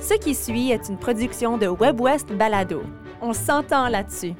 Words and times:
Ce 0.00 0.14
qui 0.14 0.34
suit 0.34 0.70
est 0.70 0.88
une 0.88 0.96
production 0.96 1.58
de 1.58 1.66
WebWest 1.66 2.32
Balado. 2.32 2.82
On 3.20 3.32
s'entend 3.32 3.88
là-dessus. 3.88 4.34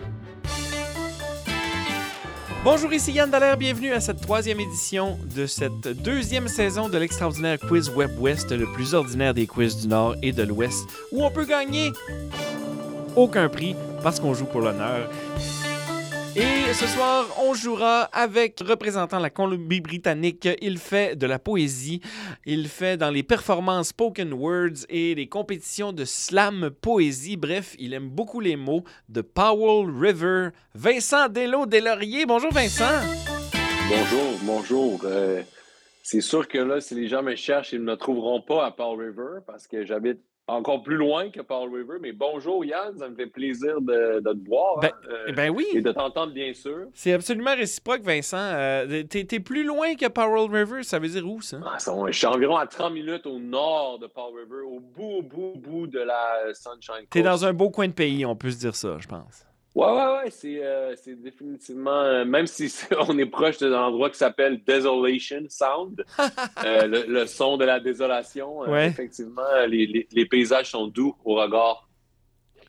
Bonjour, 2.65 2.92
ici 2.92 3.12
Yann 3.12 3.31
Dallaire, 3.31 3.57
bienvenue 3.57 3.92
à 3.92 4.00
cette 4.00 4.21
troisième 4.21 4.60
édition 4.60 5.18
de 5.34 5.47
cette 5.47 5.89
deuxième 6.02 6.49
saison 6.49 6.89
de 6.89 6.99
l'extraordinaire 6.99 7.58
quiz 7.58 7.89
Web 7.91 8.18
West, 8.18 8.50
le 8.52 8.66
plus 8.73 8.95
ordinaire 8.95 9.34
des 9.34 9.46
quiz 9.46 9.77
du 9.77 9.89
Nord 9.89 10.16
et 10.23 10.32
de 10.32 10.43
l'Ouest, 10.43 10.89
où 11.12 11.25
on 11.25 11.30
peut 11.30 11.45
gagner 11.45 11.93
aucun 13.16 13.48
prix 13.48 13.75
parce 14.02 14.20
qu'on 14.20 14.34
joue 14.34 14.46
pour 14.46 14.61
l'honneur. 14.61 15.09
Et 16.41 16.73
ce 16.73 16.86
soir, 16.86 17.27
on 17.41 17.52
jouera 17.52 18.02
avec 18.12 18.61
représentant 18.61 19.18
la 19.18 19.29
Colombie-Britannique. 19.29 20.48
Il 20.62 20.79
fait 20.79 21.16
de 21.16 21.27
la 21.27 21.41
poésie, 21.41 22.00
il 22.46 22.68
fait 22.68 22.96
dans 22.96 23.11
les 23.11 23.25
performances 23.25 23.89
spoken 23.89 24.32
words 24.32 24.86
et 24.89 25.16
les 25.16 25.27
compétitions 25.27 25.93
de 25.93 26.04
slam 26.04 26.71
poésie. 26.80 27.36
Bref, 27.36 27.75
il 27.80 27.93
aime 27.93 28.08
beaucoup 28.08 28.39
les 28.39 28.54
mots 28.54 28.85
de 29.08 29.21
Powell 29.21 29.90
River. 29.90 30.50
Vincent 30.77 31.29
Delo 31.29 31.66
Delaurier. 31.66 32.24
Bonjour 32.24 32.52
Vincent. 32.52 33.00
Bonjour, 33.88 34.38
bonjour. 34.42 35.00
Euh, 35.06 35.42
c'est 36.05 36.20
sûr 36.20 36.46
que 36.46 36.58
là, 36.58 36.80
si 36.80 36.94
les 36.94 37.08
gens 37.08 37.24
me 37.24 37.34
cherchent, 37.34 37.72
ils 37.72 37.80
ne 37.80 37.91
me 37.91 37.96
trouveront 37.96 38.42
pas 38.42 38.64
à 38.64 38.70
Powell 38.70 39.08
River 39.08 39.41
parce 39.44 39.66
que 39.66 39.84
j'habite 39.84 40.20
encore 40.48 40.82
plus 40.82 40.96
loin 40.96 41.30
que 41.30 41.40
Paul 41.40 41.72
River. 41.72 41.98
Mais 42.00 42.12
bonjour 42.12 42.64
Yann, 42.64 42.96
ça 42.98 43.08
me 43.08 43.14
fait 43.14 43.26
plaisir 43.26 43.80
de, 43.80 44.20
de 44.20 44.32
te 44.32 44.48
voir. 44.48 44.80
Ben, 44.80 44.88
hein, 44.88 45.08
euh, 45.28 45.32
ben 45.32 45.50
oui. 45.50 45.66
Et 45.74 45.80
de 45.80 45.92
t'entendre 45.92 46.32
bien 46.32 46.52
sûr. 46.52 46.86
C'est 46.94 47.12
absolument 47.12 47.54
réciproque, 47.54 48.02
Vincent. 48.02 48.36
Euh, 48.38 49.04
t'es, 49.04 49.40
plus 49.40 49.64
loin 49.64 49.94
que 49.94 50.08
Powell 50.08 50.50
River, 50.50 50.82
ça 50.82 50.98
veut 50.98 51.08
dire 51.08 51.26
où, 51.26 51.40
ça? 51.40 51.58
Ah, 51.64 51.78
ça, 51.78 51.94
je 52.08 52.12
suis 52.12 52.26
environ 52.26 52.56
à 52.56 52.66
30 52.66 52.92
minutes 52.92 53.26
au 53.26 53.38
nord 53.38 53.98
de 53.98 54.06
Powell 54.06 54.44
River, 54.44 54.62
au 54.66 54.80
bout, 54.80 55.18
au 55.18 55.22
bout, 55.22 55.52
au 55.54 55.58
bout 55.58 55.86
de 55.86 56.00
la 56.00 56.52
Sunshine 56.54 56.94
Coast. 56.96 57.10
T'es 57.10 57.22
dans 57.22 57.44
un 57.44 57.52
beau 57.52 57.70
coin 57.70 57.88
de 57.88 57.92
pays, 57.92 58.24
on 58.24 58.34
peut 58.34 58.50
se 58.50 58.58
dire 58.58 58.74
ça, 58.74 58.96
je 58.98 59.06
pense. 59.06 59.47
Ouais, 59.78 59.86
ouais, 59.92 60.06
ouais, 60.24 60.30
c'est, 60.30 60.64
euh, 60.64 60.96
c'est 60.96 61.14
définitivement, 61.14 62.00
euh, 62.02 62.24
même 62.24 62.48
si 62.48 62.68
c'est- 62.68 62.88
on 63.08 63.16
est 63.16 63.26
proche 63.26 63.58
d'un 63.58 63.72
endroit 63.80 64.10
qui 64.10 64.16
s'appelle 64.18 64.60
Desolation 64.64 65.44
Sound, 65.48 66.04
euh, 66.64 66.86
le, 66.88 67.04
le 67.06 67.26
son 67.26 67.56
de 67.56 67.64
la 67.64 67.78
désolation, 67.78 68.64
euh, 68.64 68.70
Ouais. 68.72 68.86
effectivement, 68.88 69.42
les, 69.68 69.86
les- 69.86 70.08
les 70.10 70.26
paysages 70.26 70.70
sont 70.72 70.88
doux 70.88 71.14
au 71.24 71.34
regard. 71.36 71.88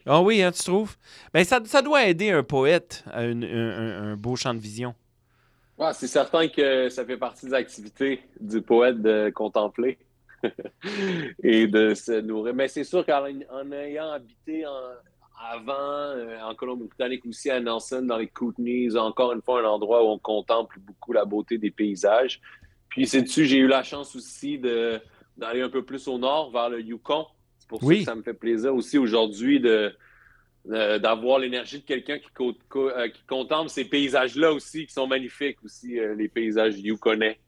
Ah 0.05 0.21
oui, 0.21 0.43
hein, 0.43 0.51
tu 0.51 0.63
trouves? 0.63 0.97
Ben, 1.33 1.43
ça, 1.43 1.59
ça 1.65 1.81
doit 1.81 2.05
aider 2.05 2.29
un 2.29 2.43
poète 2.43 3.03
à 3.11 3.23
une- 3.25 3.43
un, 3.43 4.15
beau 4.15 4.35
champ 4.35 4.53
de 4.53 4.59
vision. 4.59 4.93
Ouais, 5.79 5.93
c'est 5.93 6.07
certain 6.07 6.47
que 6.47 6.89
ça 6.89 7.03
fait 7.05 7.17
partie 7.17 7.47
des 7.47 7.53
activités 7.55 8.21
du 8.39 8.61
poète 8.61 9.01
de 9.01 9.31
contempler 9.33 9.97
et 11.43 11.65
de 11.65 11.95
se 11.95 12.21
nourrir. 12.21 12.53
Mais 12.53 12.67
c'est 12.67 12.83
sûr 12.83 13.03
qu'en 13.05 13.25
en 13.51 13.71
ayant 13.71 14.11
habité 14.11 14.65
en- 14.67 14.71
avant 15.41 15.73
euh, 15.79 16.37
en 16.41 16.53
Colombie-Britannique 16.53 17.25
aussi 17.25 17.49
à 17.49 17.59
Nelson, 17.59 18.01
dans 18.03 18.17
les 18.17 18.27
Kootenays, 18.27 18.95
encore 18.97 19.31
une 19.31 19.41
fois 19.41 19.61
un 19.61 19.65
endroit 19.65 20.03
où 20.03 20.07
on 20.07 20.19
contemple 20.19 20.79
beaucoup 20.79 21.13
la 21.13 21.25
beauté 21.25 21.57
des 21.57 21.71
paysages. 21.71 22.41
Puis 22.89 23.07
c'est 23.07 23.21
dessus, 23.21 23.45
j'ai 23.45 23.57
eu 23.57 23.67
la 23.67 23.83
chance 23.83 24.15
aussi 24.15 24.57
de- 24.57 24.99
d'aller 25.37 25.61
un 25.61 25.69
peu 25.69 25.83
plus 25.83 26.07
au 26.07 26.17
nord, 26.17 26.51
vers 26.51 26.69
le 26.69 26.81
Yukon. 26.81 27.25
C'est 27.59 27.69
pour 27.69 27.81
Oui. 27.83 27.97
ça 27.97 27.99
que 27.99 28.05
ça 28.11 28.15
me 28.15 28.23
fait 28.23 28.33
plaisir 28.33 28.75
aussi 28.75 28.97
aujourd'hui 28.97 29.59
de 29.59 29.93
d'avoir 30.65 31.39
l'énergie 31.39 31.79
de 31.79 31.85
quelqu'un 31.85 32.19
qui, 32.19 32.27
co- 32.33 32.53
co- 32.67 32.89
euh, 32.89 33.07
qui 33.07 33.23
contemple 33.25 33.69
ces 33.69 33.85
paysages-là 33.85 34.51
aussi, 34.51 34.85
qui 34.85 34.93
sont 34.93 35.07
magnifiques 35.07 35.57
aussi, 35.63 35.97
euh, 35.97 36.13
les 36.15 36.27
paysages 36.27 36.77
yukonnais. 36.77 37.39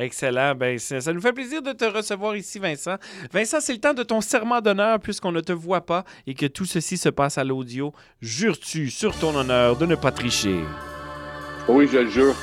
Excellent. 0.00 0.54
Ben, 0.54 0.78
ça, 0.78 1.12
nous 1.12 1.20
fait 1.20 1.34
plaisir 1.34 1.60
de 1.60 1.72
te 1.72 1.84
recevoir 1.84 2.34
ici, 2.34 2.58
Vincent. 2.58 2.96
Vincent, 3.32 3.60
c'est 3.60 3.74
le 3.74 3.80
temps 3.80 3.92
de 3.92 4.02
ton 4.02 4.22
serment 4.22 4.62
d'honneur 4.62 4.98
puisqu'on 4.98 5.30
ne 5.30 5.42
te 5.42 5.52
voit 5.52 5.82
pas 5.82 6.04
et 6.26 6.32
que 6.32 6.46
tout 6.46 6.64
ceci 6.64 6.96
se 6.96 7.10
passe 7.10 7.36
à 7.36 7.44
l'audio. 7.44 7.92
Jures-tu 8.22 8.88
sur 8.88 9.14
ton 9.18 9.34
honneur 9.36 9.76
de 9.76 9.84
ne 9.84 9.96
pas 9.96 10.10
tricher? 10.10 10.60
Oui, 11.68 11.86
je 11.92 11.98
le 11.98 12.08
jure. 12.08 12.34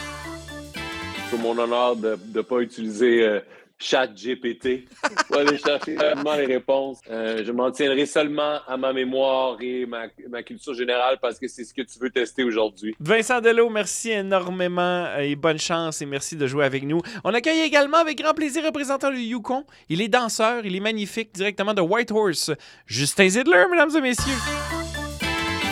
C'est 1.32 1.40
mon 1.40 1.58
honneur 1.58 1.96
de 1.96 2.16
ne 2.36 2.42
pas 2.42 2.60
utiliser 2.60 3.24
euh, 3.24 3.40
chat 3.80 4.08
GPT 4.08 4.86
pour 5.28 5.38
aller 5.38 5.58
chercher 5.58 5.98
rapidement 5.98 6.36
les 6.36 6.46
réponses. 6.46 7.00
Euh, 7.10 7.44
je 7.46 7.52
m'en 7.52 7.72
tiendrai 7.72 8.06
seulement 8.06 8.60
à 8.68 8.78
ma 8.78 8.94
mémoire 8.94 9.58
et 9.62 9.86
ma, 9.86 10.08
ma 10.30 10.44
culture 10.44 10.74
générale 10.74 11.18
parce 11.22 11.40
que 11.40 11.48
c'est 11.48 11.64
ce 11.64 11.74
que 11.74 11.82
tu 11.82 12.00
veux 12.00 12.10
tester 12.10 12.44
aujourd'hui. 12.44 12.96
Vincent 13.00 13.42
Delot, 13.42 13.70
merci 13.70 14.12
énormément 14.12 15.06
euh, 15.08 15.20
et 15.20 15.36
bonne 15.36 15.60
chance 15.60 16.02
et 16.02 16.06
merci 16.06 16.36
de 16.36 16.48
jouer 16.48 16.66
avec 16.66 16.84
nous. 16.84 17.02
On 17.24 17.34
accueille 17.34 17.62
également 17.62 17.98
avec 17.98 18.22
grand 18.22 18.34
plaisir 18.34 18.64
représentant 18.66 19.12
le 19.12 19.20
Yukon. 19.20 19.64
Il 19.90 20.02
est 20.02 20.08
danseur, 20.08 20.66
il 20.66 20.76
est 20.76 20.80
magnifique, 20.82 21.34
directement 21.34 21.74
de 21.74 21.82
Whitehorse. 21.82 22.52
Justin 22.86 23.30
Zidler, 23.30 23.66
mesdames 23.70 23.96
et 23.96 24.02
messieurs. 24.02 24.34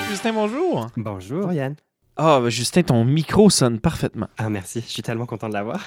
Justin, 0.09 0.33
bonjour. 0.33 0.87
Bonjour 0.95 1.51
Yann. 1.51 1.75
Ah, 2.17 2.39
ben, 2.41 2.49
Justin, 2.49 2.83
ton 2.83 3.03
micro 3.03 3.49
sonne 3.49 3.79
parfaitement. 3.79 4.27
Ah 4.37 4.49
merci, 4.49 4.81
je 4.81 4.89
suis 4.91 5.01
tellement 5.01 5.25
content 5.25 5.49
de 5.49 5.53
l'avoir. 5.53 5.81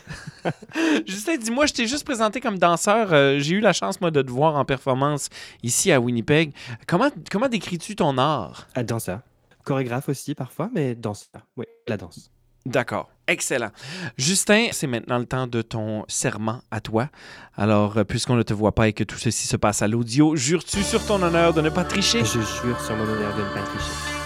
Justin, 1.06 1.36
dis-moi, 1.38 1.64
je 1.66 1.72
t'ai 1.72 1.86
juste 1.86 2.04
présenté 2.04 2.40
comme 2.40 2.58
danseur. 2.58 3.12
Euh, 3.12 3.38
J'ai 3.38 3.54
eu 3.54 3.60
la 3.60 3.72
chance, 3.72 4.00
moi, 4.00 4.10
de 4.10 4.20
te 4.20 4.30
voir 4.30 4.56
en 4.56 4.64
performance 4.66 5.28
ici 5.62 5.90
à 5.90 6.00
Winnipeg. 6.00 6.52
Comment, 6.86 7.08
comment 7.30 7.48
décris-tu 7.48 7.96
ton 7.96 8.18
art? 8.18 8.66
Ah, 8.74 8.82
danseur. 8.82 9.20
Chorégraphe 9.64 10.08
aussi 10.10 10.34
parfois, 10.34 10.68
mais 10.74 10.94
danseur. 10.94 11.42
Oui, 11.56 11.64
la 11.86 11.96
danse. 11.96 12.30
D'accord. 12.66 13.08
Excellent. 13.26 13.70
Justin, 14.18 14.68
c'est 14.72 14.86
maintenant 14.86 15.18
le 15.18 15.24
temps 15.26 15.46
de 15.46 15.62
ton 15.62 16.04
serment 16.08 16.60
à 16.70 16.80
toi. 16.80 17.08
Alors, 17.56 17.96
euh, 17.96 18.04
puisqu'on 18.04 18.36
ne 18.36 18.42
te 18.42 18.52
voit 18.52 18.74
pas 18.74 18.88
et 18.88 18.92
que 18.92 19.04
tout 19.04 19.18
ceci 19.18 19.46
se 19.46 19.56
passe 19.56 19.80
à 19.80 19.88
l'audio, 19.88 20.36
jures-tu 20.36 20.82
sur 20.82 21.04
ton 21.06 21.22
honneur 21.22 21.54
de 21.54 21.62
ne 21.62 21.70
pas 21.70 21.84
tricher? 21.84 22.20
Je 22.20 22.40
jure 22.40 22.80
sur 22.80 22.96
mon 22.96 23.04
honneur 23.04 23.34
de 23.34 23.40
ne 23.42 23.48
pas 23.54 23.62
tricher. 23.62 24.17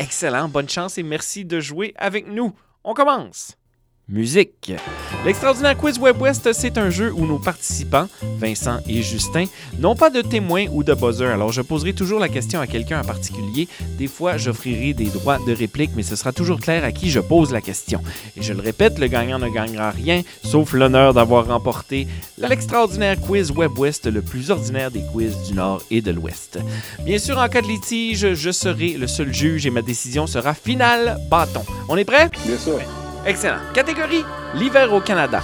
Excellent. 0.00 0.48
Bonne 0.48 0.68
chance 0.68 0.96
et 0.96 1.02
merci 1.02 1.44
de 1.44 1.60
jouer 1.60 1.92
avec 1.98 2.26
nous. 2.26 2.54
On 2.84 2.94
commence. 2.94 3.58
Musique. 4.10 4.72
L'extraordinaire 5.24 5.76
quiz 5.76 5.98
Web 5.98 6.20
West, 6.20 6.52
c'est 6.52 6.78
un 6.78 6.90
jeu 6.90 7.12
où 7.14 7.26
nos 7.26 7.38
participants, 7.38 8.08
Vincent 8.38 8.78
et 8.88 9.02
Justin, 9.02 9.44
n'ont 9.78 9.94
pas 9.94 10.10
de 10.10 10.20
témoin 10.20 10.66
ou 10.72 10.82
de 10.82 10.92
buzzer. 10.94 11.26
Alors, 11.26 11.52
je 11.52 11.62
poserai 11.62 11.92
toujours 11.92 12.18
la 12.18 12.28
question 12.28 12.60
à 12.60 12.66
quelqu'un 12.66 13.00
en 13.00 13.04
particulier. 13.04 13.68
Des 13.98 14.08
fois, 14.08 14.36
j'offrirai 14.36 14.94
des 14.94 15.06
droits 15.06 15.38
de 15.46 15.52
réplique, 15.52 15.92
mais 15.94 16.02
ce 16.02 16.16
sera 16.16 16.32
toujours 16.32 16.58
clair 16.58 16.82
à 16.82 16.90
qui 16.90 17.08
je 17.08 17.20
pose 17.20 17.52
la 17.52 17.60
question. 17.60 18.02
Et 18.36 18.42
je 18.42 18.52
le 18.52 18.60
répète, 18.60 18.98
le 18.98 19.06
gagnant 19.06 19.38
ne 19.38 19.48
gagnera 19.48 19.90
rien, 19.90 20.22
sauf 20.42 20.72
l'honneur 20.72 21.14
d'avoir 21.14 21.46
remporté 21.46 22.08
l'extraordinaire 22.36 23.20
quiz 23.20 23.52
Web 23.52 23.78
West, 23.78 24.06
le 24.06 24.22
plus 24.22 24.50
ordinaire 24.50 24.90
des 24.90 25.04
quiz 25.12 25.36
du 25.46 25.54
Nord 25.54 25.82
et 25.90 26.00
de 26.00 26.10
l'Ouest. 26.10 26.58
Bien 27.04 27.18
sûr, 27.18 27.38
en 27.38 27.48
cas 27.48 27.62
de 27.62 27.68
litige, 27.68 28.34
je 28.34 28.50
serai 28.50 28.94
le 28.94 29.06
seul 29.06 29.32
juge 29.32 29.66
et 29.66 29.70
ma 29.70 29.82
décision 29.82 30.26
sera 30.26 30.54
finale 30.54 31.16
bâton. 31.30 31.62
On 31.88 31.96
est 31.96 32.04
prêt? 32.04 32.28
Bien 32.44 32.58
sûr. 32.58 32.80
Excellent. 33.26 33.58
Catégorie 33.74 34.24
l'hiver 34.54 34.92
au 34.94 35.00
Canada. 35.00 35.42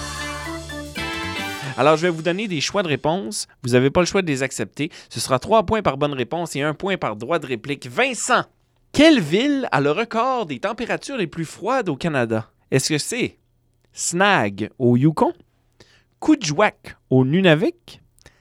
Alors, 1.76 1.98
je 1.98 2.02
vais 2.02 2.10
vous 2.10 2.22
donner 2.22 2.48
des 2.48 2.62
choix 2.62 2.82
de 2.82 2.88
réponse. 2.88 3.46
Vous 3.62 3.72
n'avez 3.72 3.90
pas 3.90 4.00
le 4.00 4.06
choix 4.06 4.22
de 4.22 4.26
les 4.26 4.42
accepter. 4.42 4.90
Ce 5.10 5.20
sera 5.20 5.38
trois 5.38 5.64
points 5.64 5.82
par 5.82 5.98
bonne 5.98 6.14
réponse 6.14 6.56
et 6.56 6.62
un 6.62 6.72
point 6.72 6.96
par 6.96 7.16
droit 7.16 7.38
de 7.38 7.46
réplique. 7.46 7.86
Vincent, 7.86 8.44
quelle 8.92 9.20
ville 9.20 9.68
a 9.72 9.82
le 9.82 9.90
record 9.90 10.46
des 10.46 10.58
températures 10.58 11.18
les 11.18 11.26
plus 11.26 11.44
froides 11.44 11.90
au 11.90 11.96
Canada? 11.96 12.50
Est-ce 12.70 12.88
que 12.88 12.98
c'est 12.98 13.38
Snag 13.92 14.70
au 14.78 14.96
Yukon, 14.96 15.34
Kujwak 16.18 16.96
au 17.10 17.26
Nunavik, 17.26 18.00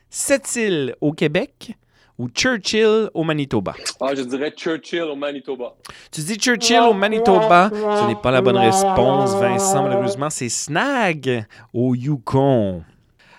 Sept-Îles 0.10 0.96
au 1.02 1.12
Québec 1.12 1.76
ou 2.18 2.30
Churchill 2.30 3.10
au 3.14 3.24
Manitoba? 3.24 3.76
Ah, 4.00 4.16
je 4.16 4.22
dirais 4.22 4.52
Churchill 4.52 5.04
au 5.04 5.16
Manitoba. 5.16 5.76
Tu 6.12 6.22
dis 6.22 6.36
Churchill 6.36 6.82
au 6.90 6.94
Manitoba? 6.94 7.70
Ce 7.72 8.08
n'est 8.08 8.16
pas 8.16 8.32
la 8.32 8.42
bonne 8.42 8.58
réponse, 8.58 9.36
Vincent. 9.36 9.84
Malheureusement, 9.84 10.30
c'est 10.30 10.50
Snag 10.50 11.46
au 11.74 11.96
Yukon. 11.96 12.84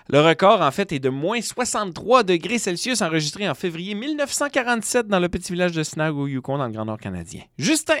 Le 0.09 0.21
record, 0.21 0.61
en 0.61 0.71
fait, 0.71 0.93
est 0.93 0.99
de 0.99 1.09
moins 1.09 1.41
63 1.41 2.23
degrés 2.23 2.59
Celsius 2.59 3.01
enregistré 3.01 3.49
en 3.49 3.55
février 3.55 3.93
1947 3.93 5.07
dans 5.07 5.19
le 5.19 5.27
petit 5.27 5.51
village 5.51 5.73
de 5.73 5.83
Snag 5.83 6.15
au 6.15 6.27
Yukon, 6.27 6.57
dans 6.57 6.67
le 6.67 6.71
Grand 6.71 6.85
Nord 6.85 6.99
canadien. 6.99 7.41
Justin, 7.57 7.97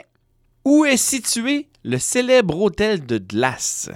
où 0.63 0.85
est 0.85 0.97
situé 0.97 1.67
le 1.83 1.97
célèbre 1.97 2.61
hôtel 2.61 3.05
de 3.05 3.17
glace 3.17 3.89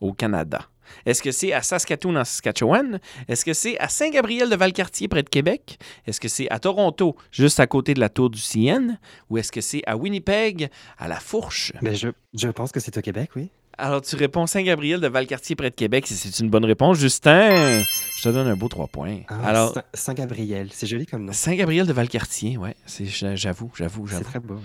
au 0.00 0.12
Canada? 0.12 0.62
Est-ce 1.06 1.22
que 1.22 1.30
c'est 1.30 1.52
à 1.52 1.62
Saskatoon, 1.62 2.16
en 2.16 2.24
Saskatchewan? 2.24 3.00
Est-ce 3.28 3.44
que 3.44 3.52
c'est 3.52 3.78
à 3.78 3.88
Saint-Gabriel 3.88 4.48
de 4.50 4.56
Valcartier, 4.56 5.08
près 5.08 5.22
de 5.22 5.28
Québec? 5.28 5.78
Est-ce 6.06 6.20
que 6.20 6.28
c'est 6.28 6.50
à 6.50 6.58
Toronto, 6.58 7.16
juste 7.32 7.60
à 7.60 7.66
côté 7.66 7.94
de 7.94 8.00
la 8.00 8.08
tour 8.08 8.30
du 8.30 8.40
CN? 8.40 8.98
Ou 9.30 9.38
est-ce 9.38 9.52
que 9.52 9.60
c'est 9.60 9.82
à 9.86 9.96
Winnipeg, 9.96 10.68
à 10.98 11.08
la 11.08 11.20
Fourche? 11.20 11.72
Mais 11.82 11.94
je, 11.94 12.08
je 12.34 12.48
pense 12.48 12.72
que 12.72 12.80
c'est 12.80 12.96
au 12.96 13.00
Québec, 13.00 13.30
oui. 13.36 13.50
Alors, 13.78 14.02
tu 14.02 14.14
réponds 14.14 14.46
Saint-Gabriel 14.46 15.00
de 15.00 15.08
Valcartier, 15.08 15.56
près 15.56 15.70
de 15.70 15.74
Québec. 15.74 16.06
si 16.06 16.14
C'est 16.14 16.40
une 16.40 16.50
bonne 16.50 16.66
réponse. 16.66 16.98
Justin, 16.98 17.82
je 18.18 18.22
te 18.22 18.28
donne 18.28 18.46
un 18.46 18.56
beau 18.56 18.68
trois 18.68 18.88
points. 18.88 19.20
Ah, 19.28 19.38
Alors, 19.48 19.72
Saint- 19.72 19.82
Saint-Gabriel, 19.94 20.68
c'est 20.70 20.86
joli 20.86 21.06
comme 21.06 21.24
nom. 21.24 21.32
Saint-Gabriel 21.32 21.86
de 21.86 21.92
Valcartier, 21.94 22.58
ouais. 22.58 22.74
c'est- 22.84 23.06
J'avoue, 23.36 23.70
j'avoue, 23.78 24.06
C'est 24.06 24.12
j'avoue. 24.14 24.24
très 24.24 24.40
beau. 24.40 24.58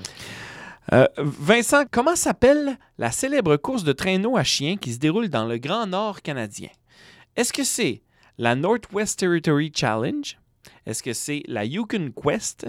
Euh, 0.94 1.08
Vincent, 1.18 1.84
comment 1.90 2.16
s'appelle 2.16 2.78
la 2.98 3.12
célèbre 3.12 3.58
course 3.58 3.84
de 3.84 3.92
traîneau 3.92 4.38
à 4.38 4.44
chiens 4.44 4.78
qui 4.78 4.94
se 4.94 5.00
déroule 5.00 5.30
dans 5.30 5.46
le 5.46 5.58
Grand 5.58 5.88
Nord 5.88 6.22
canadien? 6.22 6.70
Est-ce 7.36 7.52
que 7.52 7.64
c'est 7.64 8.04
la 8.38 8.56
Northwest 8.56 9.20
Territory 9.20 9.72
Challenge? 9.76 10.38
Est-ce 10.86 11.02
que 11.02 11.14
c'est 11.14 11.42
la 11.48 11.66
Yukon 11.66 12.12
Quest? 12.12 12.68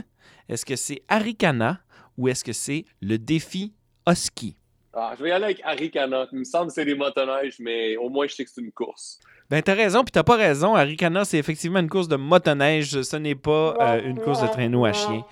Est-ce 0.48 0.64
que 0.64 0.76
c'est 0.76 1.02
Arikana? 1.08 1.80
Ou 2.16 2.28
est-ce 2.28 2.42
que 2.42 2.54
c'est 2.54 2.86
le 3.02 3.18
défi 3.18 3.74
Husky? 4.08 4.56
Ah, 4.98 5.12
je 5.16 5.22
vais 5.22 5.28
y 5.28 5.32
aller 5.32 5.44
avec 5.44 5.60
Arikana. 5.62 6.26
Il 6.32 6.38
me 6.38 6.44
semble 6.44 6.68
que 6.68 6.72
c'est 6.72 6.86
des 6.86 6.94
motoneiges, 6.94 7.56
mais 7.58 7.98
au 7.98 8.08
moins 8.08 8.26
je 8.26 8.34
sais 8.34 8.44
que 8.46 8.50
c'est 8.50 8.62
une 8.62 8.72
course. 8.72 9.20
Ben, 9.50 9.62
t'as 9.62 9.74
raison, 9.74 10.02
puis 10.02 10.10
t'as 10.10 10.22
pas 10.22 10.36
raison. 10.36 10.74
Arikana, 10.74 11.26
c'est 11.26 11.36
effectivement 11.36 11.80
une 11.80 11.90
course 11.90 12.08
de 12.08 12.16
motoneige. 12.16 13.02
Ce 13.02 13.16
n'est 13.16 13.34
pas 13.34 13.76
euh, 13.78 14.02
une 14.02 14.18
course 14.18 14.40
de 14.40 14.46
traîneau 14.48 14.86
à 14.86 14.94
chien. 14.94 15.22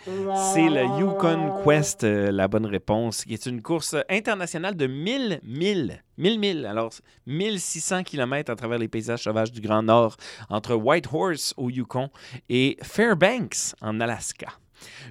C'est 0.52 0.68
le 0.68 0.82
Yukon 1.00 1.62
Quest, 1.64 2.04
euh, 2.04 2.30
la 2.30 2.46
bonne 2.46 2.66
réponse, 2.66 3.24
qui 3.24 3.32
est 3.32 3.46
une 3.46 3.62
course 3.62 3.96
internationale 4.10 4.76
de 4.76 4.86
1000 4.86 5.40
milles. 5.42 6.02
1000 6.18 6.38
milles, 6.38 6.66
alors 6.66 6.92
1600 7.26 8.04
km 8.04 8.52
à 8.52 8.56
travers 8.56 8.78
les 8.78 8.88
paysages 8.88 9.22
sauvages 9.22 9.50
du 9.50 9.62
Grand 9.62 9.82
Nord, 9.82 10.16
entre 10.50 10.74
Whitehorse 10.74 11.54
au 11.56 11.70
Yukon 11.70 12.10
et 12.50 12.76
Fairbanks 12.82 13.74
en 13.80 13.98
Alaska. 13.98 14.48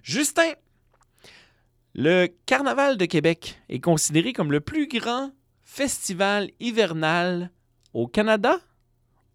Justin, 0.03 0.51
le 1.95 2.28
Carnaval 2.45 2.98
de 2.98 3.06
Québec 3.06 3.62
est 3.69 3.80
considéré 3.80 4.34
comme 4.34 4.51
le 4.51 4.62
plus 4.62 4.88
grand 4.88 5.31
festival 5.62 6.50
hivernal 6.60 7.51
au 7.94 8.07
Canada, 8.07 8.60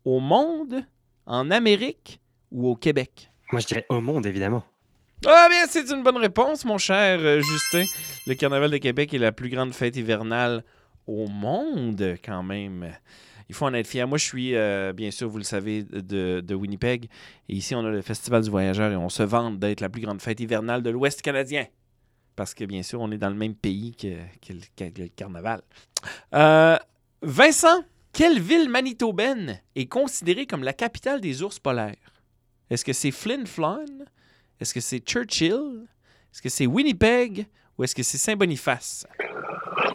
au 0.05 0.20
monde, 0.20 0.84
en 1.26 1.50
Amérique 1.50 2.20
ou 2.50 2.69
au 2.69 2.75
Québec? 2.75 3.31
Moi, 3.52 3.60
je 3.60 3.66
dirais 3.66 3.87
au 3.88 4.00
monde, 4.00 4.26
évidemment. 4.26 4.64
Ah 5.26 5.46
bien, 5.49 5.66
c'est 5.69 5.90
une 5.90 6.02
bonne 6.02 6.16
réponse, 6.16 6.64
mon 6.64 6.78
cher 6.78 7.19
euh, 7.20 7.40
Justin. 7.40 7.84
Le 8.26 8.34
Carnaval 8.34 8.70
de 8.70 8.76
Québec 8.78 9.14
est 9.14 9.19
la 9.19 9.32
plus 9.32 9.50
grande 9.50 9.72
fête 9.72 9.96
hivernale 9.96 10.64
au 11.06 11.26
monde, 11.26 12.16
quand 12.25 12.43
même. 12.43 12.93
Il 13.49 13.54
faut 13.54 13.64
en 13.64 13.75
être 13.75 13.87
fier. 13.87 14.06
Moi, 14.06 14.19
je 14.19 14.25
suis, 14.25 14.54
euh, 14.54 14.93
bien 14.93 15.11
sûr, 15.11 15.28
vous 15.28 15.38
le 15.38 15.44
savez, 15.44 15.82
de, 15.82 16.40
de 16.40 16.54
Winnipeg. 16.54 17.08
Et 17.49 17.54
ici, 17.54 17.75
on 17.75 17.84
a 17.84 17.90
le 17.90 18.02
Festival 18.02 18.43
du 18.43 18.50
Voyageur 18.50 18.93
et 18.93 18.96
on 18.96 19.08
se 19.08 19.22
vante 19.22 19.58
d'être 19.58 19.81
la 19.81 19.88
plus 19.88 20.02
grande 20.02 20.20
fête 20.20 20.38
hivernale 20.40 20.82
de 20.82 20.90
l'Ouest 20.90 21.22
canadien. 21.22 21.66
Parce 22.38 22.55
que, 22.55 22.62
bien 22.62 22.85
sûr, 22.85 23.00
on 23.00 23.11
est 23.11 23.19
dans 23.19 23.31
le 23.31 23.35
même 23.35 23.56
pays 23.56 23.96
que, 23.96 24.14
que 24.46 24.52
le, 24.52 24.61
que 24.76 25.00
le 25.02 25.08
Carnaval. 25.08 25.61
Euh, 26.37 26.76
Vincent, 27.20 27.82
quelle 28.12 28.38
ville 28.40 28.69
manitobaine 28.69 29.61
est 29.75 29.87
considérée 29.87 30.46
comme 30.46 30.62
la 30.62 30.73
capitale 30.73 31.20
des 31.20 31.43
ours 31.43 31.58
polaires? 31.58 31.96
Est-ce 32.70 32.85
que 32.85 32.93
c'est 32.93 33.11
Flin 33.11 33.44
Flon? 33.44 33.85
Est-ce 34.61 34.73
que 34.73 34.79
c'est 34.79 35.00
Churchill? 35.00 35.88
Est-ce 36.32 36.40
que 36.40 36.49
c'est 36.49 36.67
Winnipeg? 36.67 37.49
Ou 37.76 37.82
est-ce 37.82 37.94
que 37.96 38.05
c'est 38.05 38.19
Saint-Boniface? 38.19 39.05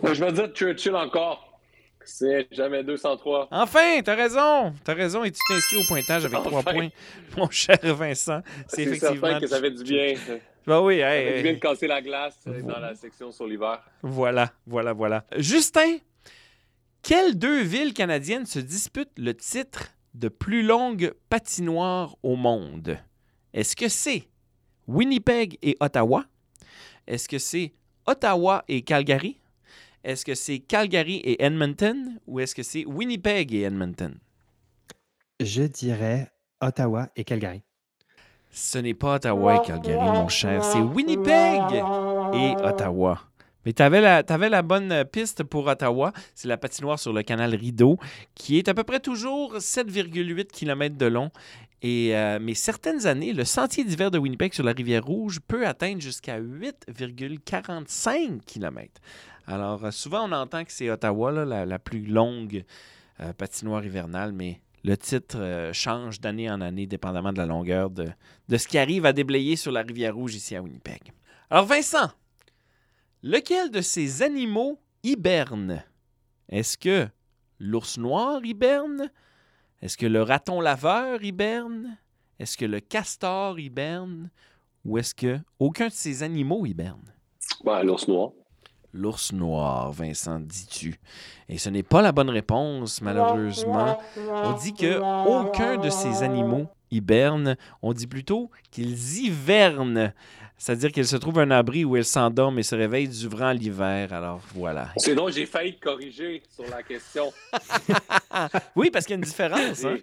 Moi, 0.01 0.13
je 0.13 0.25
vais 0.25 0.33
dire 0.33 0.49
Churchill 0.53 0.95
encore. 0.97 1.61
C'est 2.03 2.49
jamais 2.51 2.83
203. 2.83 3.47
Enfin, 3.51 4.01
t'as 4.03 4.15
raison! 4.15 4.73
T'as 4.83 4.93
raison 4.95 5.23
et 5.23 5.31
tu 5.31 5.39
t'inscris 5.47 5.77
au 5.77 5.83
pointage 5.87 6.25
avec 6.25 6.37
trois 6.43 6.59
Enfin. 6.59 6.73
points, 6.73 6.89
mon 7.37 7.49
cher 7.49 7.77
Vincent. 7.83 8.41
C'est 8.67 8.75
C'est 8.75 8.81
effectivement... 8.83 9.27
certain 9.27 9.39
que 9.39 9.47
ça 9.47 9.61
fait 9.61 9.71
du 9.71 9.83
bien. 9.85 10.15
Ben 10.65 10.81
oui, 10.81 10.99
hey. 10.99 11.43
de 11.43 11.59
casser 11.59 11.87
la 11.87 12.01
glace 12.01 12.39
euh, 12.47 12.61
dans 12.61 12.79
la 12.79 12.95
section 12.95 13.31
sur 13.31 13.45
l'hiver. 13.45 13.83
Voilà, 14.01 14.53
voilà, 14.65 14.93
voilà. 14.93 15.25
Justin, 15.37 15.97
quelles 17.01 17.37
deux 17.37 17.61
villes 17.61 17.93
canadiennes 17.93 18.45
se 18.45 18.59
disputent 18.59 19.17
le 19.17 19.33
titre 19.33 19.91
de 20.13 20.29
plus 20.29 20.63
longue 20.63 21.13
patinoire 21.29 22.15
au 22.23 22.35
monde? 22.35 22.97
Est-ce 23.53 23.75
que 23.75 23.89
c'est 23.89 24.23
Winnipeg 24.87 25.57
et 25.61 25.75
Ottawa? 25.79 26.25
Est-ce 27.07 27.27
que 27.27 27.39
c'est 27.39 27.73
Ottawa 28.05 28.63
et 28.67 28.83
Calgary? 28.83 29.39
Est-ce 30.03 30.25
que 30.25 30.35
c'est 30.35 30.59
Calgary 30.59 31.15
et 31.17 31.43
Edmonton? 31.43 32.19
Ou 32.25 32.39
est-ce 32.39 32.55
que 32.55 32.63
c'est 32.63 32.85
Winnipeg 32.85 33.53
et 33.53 33.61
Edmonton? 33.63 34.17
Je 35.39 35.63
dirais 35.63 36.31
Ottawa 36.61 37.09
et 37.15 37.23
Calgary. 37.23 37.63
Ce 38.55 38.77
n'est 38.77 38.93
pas 38.93 39.15
Ottawa 39.15 39.55
et 39.55 39.61
Calgary, 39.65 39.97
mon 39.97 40.27
cher. 40.27 40.63
C'est 40.63 40.79
Winnipeg 40.79 41.83
et 42.33 42.53
Ottawa. 42.63 43.19
Mais 43.65 43.73
tu 43.73 43.81
avais, 43.81 43.99
la, 43.99 44.21
t'avais 44.21 44.49
la 44.49 44.61
bonne 44.61 45.05
piste 45.11 45.43
pour 45.43 45.65
Ottawa. 45.65 46.13
C'est 46.35 46.47
la 46.47 46.57
patinoire 46.57 46.99
sur 46.99 47.13
le 47.13 47.23
canal 47.23 47.55
Rideau, 47.55 47.97
qui 48.35 48.59
est 48.59 48.67
à 48.67 48.75
peu 48.75 48.83
près 48.83 48.99
toujours 48.99 49.55
7,8 49.55 50.51
km 50.51 50.95
de 50.95 51.07
long. 51.07 51.31
Et, 51.81 52.15
euh, 52.15 52.37
mais 52.39 52.53
certaines 52.53 53.07
années, 53.07 53.33
le 53.33 53.43
sentier 53.43 53.83
d'hiver 53.83 54.11
de 54.11 54.19
Winnipeg 54.19 54.53
sur 54.53 54.63
la 54.63 54.73
rivière 54.73 55.03
Rouge 55.03 55.39
peut 55.47 55.65
atteindre 55.65 55.99
jusqu'à 55.99 56.39
8,45 56.39 58.41
km. 58.45 59.01
Alors, 59.47 59.83
euh, 59.83 59.89
souvent, 59.89 60.29
on 60.29 60.31
entend 60.31 60.63
que 60.63 60.71
c'est 60.71 60.91
Ottawa, 60.91 61.31
là, 61.31 61.43
la, 61.43 61.65
la 61.65 61.79
plus 61.79 62.05
longue 62.05 62.65
euh, 63.19 63.33
patinoire 63.33 63.83
hivernale, 63.83 64.31
mais 64.31 64.59
le 64.83 64.97
titre 64.97 65.37
euh, 65.39 65.73
change 65.73 66.19
d'année 66.19 66.49
en 66.49 66.61
année, 66.61 66.85
dépendamment 66.85 67.31
de 67.31 67.37
la 67.37 67.45
longueur 67.45 67.89
de, 67.89 68.07
ce 68.49 68.67
qui 68.67 68.77
arrive 68.77 69.05
à 69.05 69.13
déblayer 69.13 69.55
sur 69.55 69.71
la 69.71 69.81
rivière 69.81 70.15
Rouge 70.15 70.35
ici 70.35 70.55
à 70.55 70.61
Winnipeg. 70.61 71.13
Alors, 71.49 71.65
Vincent, 71.65 72.11
lequel 73.21 73.71
de 73.71 73.81
ces 73.81 74.21
animaux 74.21 74.79
hiberne? 75.03 75.83
Est-ce 76.49 76.77
que 76.77 77.07
l'ours 77.59 77.97
noir 77.97 78.43
hiberne? 78.45 79.09
Est-ce 79.81 79.97
que 79.97 80.05
le 80.05 80.21
raton 80.21 80.59
laveur 80.59 81.23
hiberne? 81.23 81.97
Est-ce 82.39 82.57
que 82.57 82.65
le 82.65 82.79
castor 82.79 83.59
hiberne? 83.59 84.29
Ou 84.83 84.97
est-ce 84.97 85.15
que 85.15 85.39
aucun 85.59 85.87
de 85.87 85.93
ces 85.93 86.23
animaux 86.23 86.65
hiberne? 86.65 87.13
Ouais, 87.63 87.83
l'ours 87.83 88.07
noir. 88.07 88.31
L'ours 88.93 89.33
noir, 89.33 89.91
Vincent, 89.91 90.39
dis-tu? 90.39 90.99
Et 91.49 91.57
ce 91.57 91.69
n'est 91.69 91.81
pas 91.83 92.01
la 92.03 92.11
bonne 92.11 92.29
réponse, 92.29 93.01
malheureusement. 93.01 93.97
On 94.31 94.53
dit 94.53 94.73
que 94.73 94.99
aucun 95.27 95.77
de 95.77 95.89
ces 95.89 96.21
animaux 96.23 96.67
hiberne. 96.91 97.57
On 97.81 97.91
dit 97.93 98.05
plutôt 98.07 98.51
qu'ils 98.69 99.17
hivernent. 99.17 100.13
C'est-à-dire 100.59 100.91
qu'ils 100.91 101.07
se 101.07 101.17
trouvent 101.17 101.39
un 101.39 101.49
abri 101.51 101.83
où 101.83 101.97
ils 101.97 102.05
s'endorment 102.05 102.59
et 102.59 102.63
se 102.63 102.75
réveillent 102.75 103.07
durant 103.09 103.51
l'hiver. 103.51 104.13
Alors 104.13 104.39
voilà. 104.53 104.89
C'est 104.97 105.15
donc 105.15 105.31
j'ai 105.31 105.47
failli 105.47 105.75
te 105.75 105.81
corriger 105.83 106.43
sur 106.49 106.69
la 106.69 106.83
question. 106.83 107.33
Oui, 108.75 108.89
parce 108.91 109.05
qu'il 109.05 109.13
y 109.13 109.15
a 109.15 109.17
une 109.17 109.23
différence. 109.25 109.83
hein. 109.85 109.97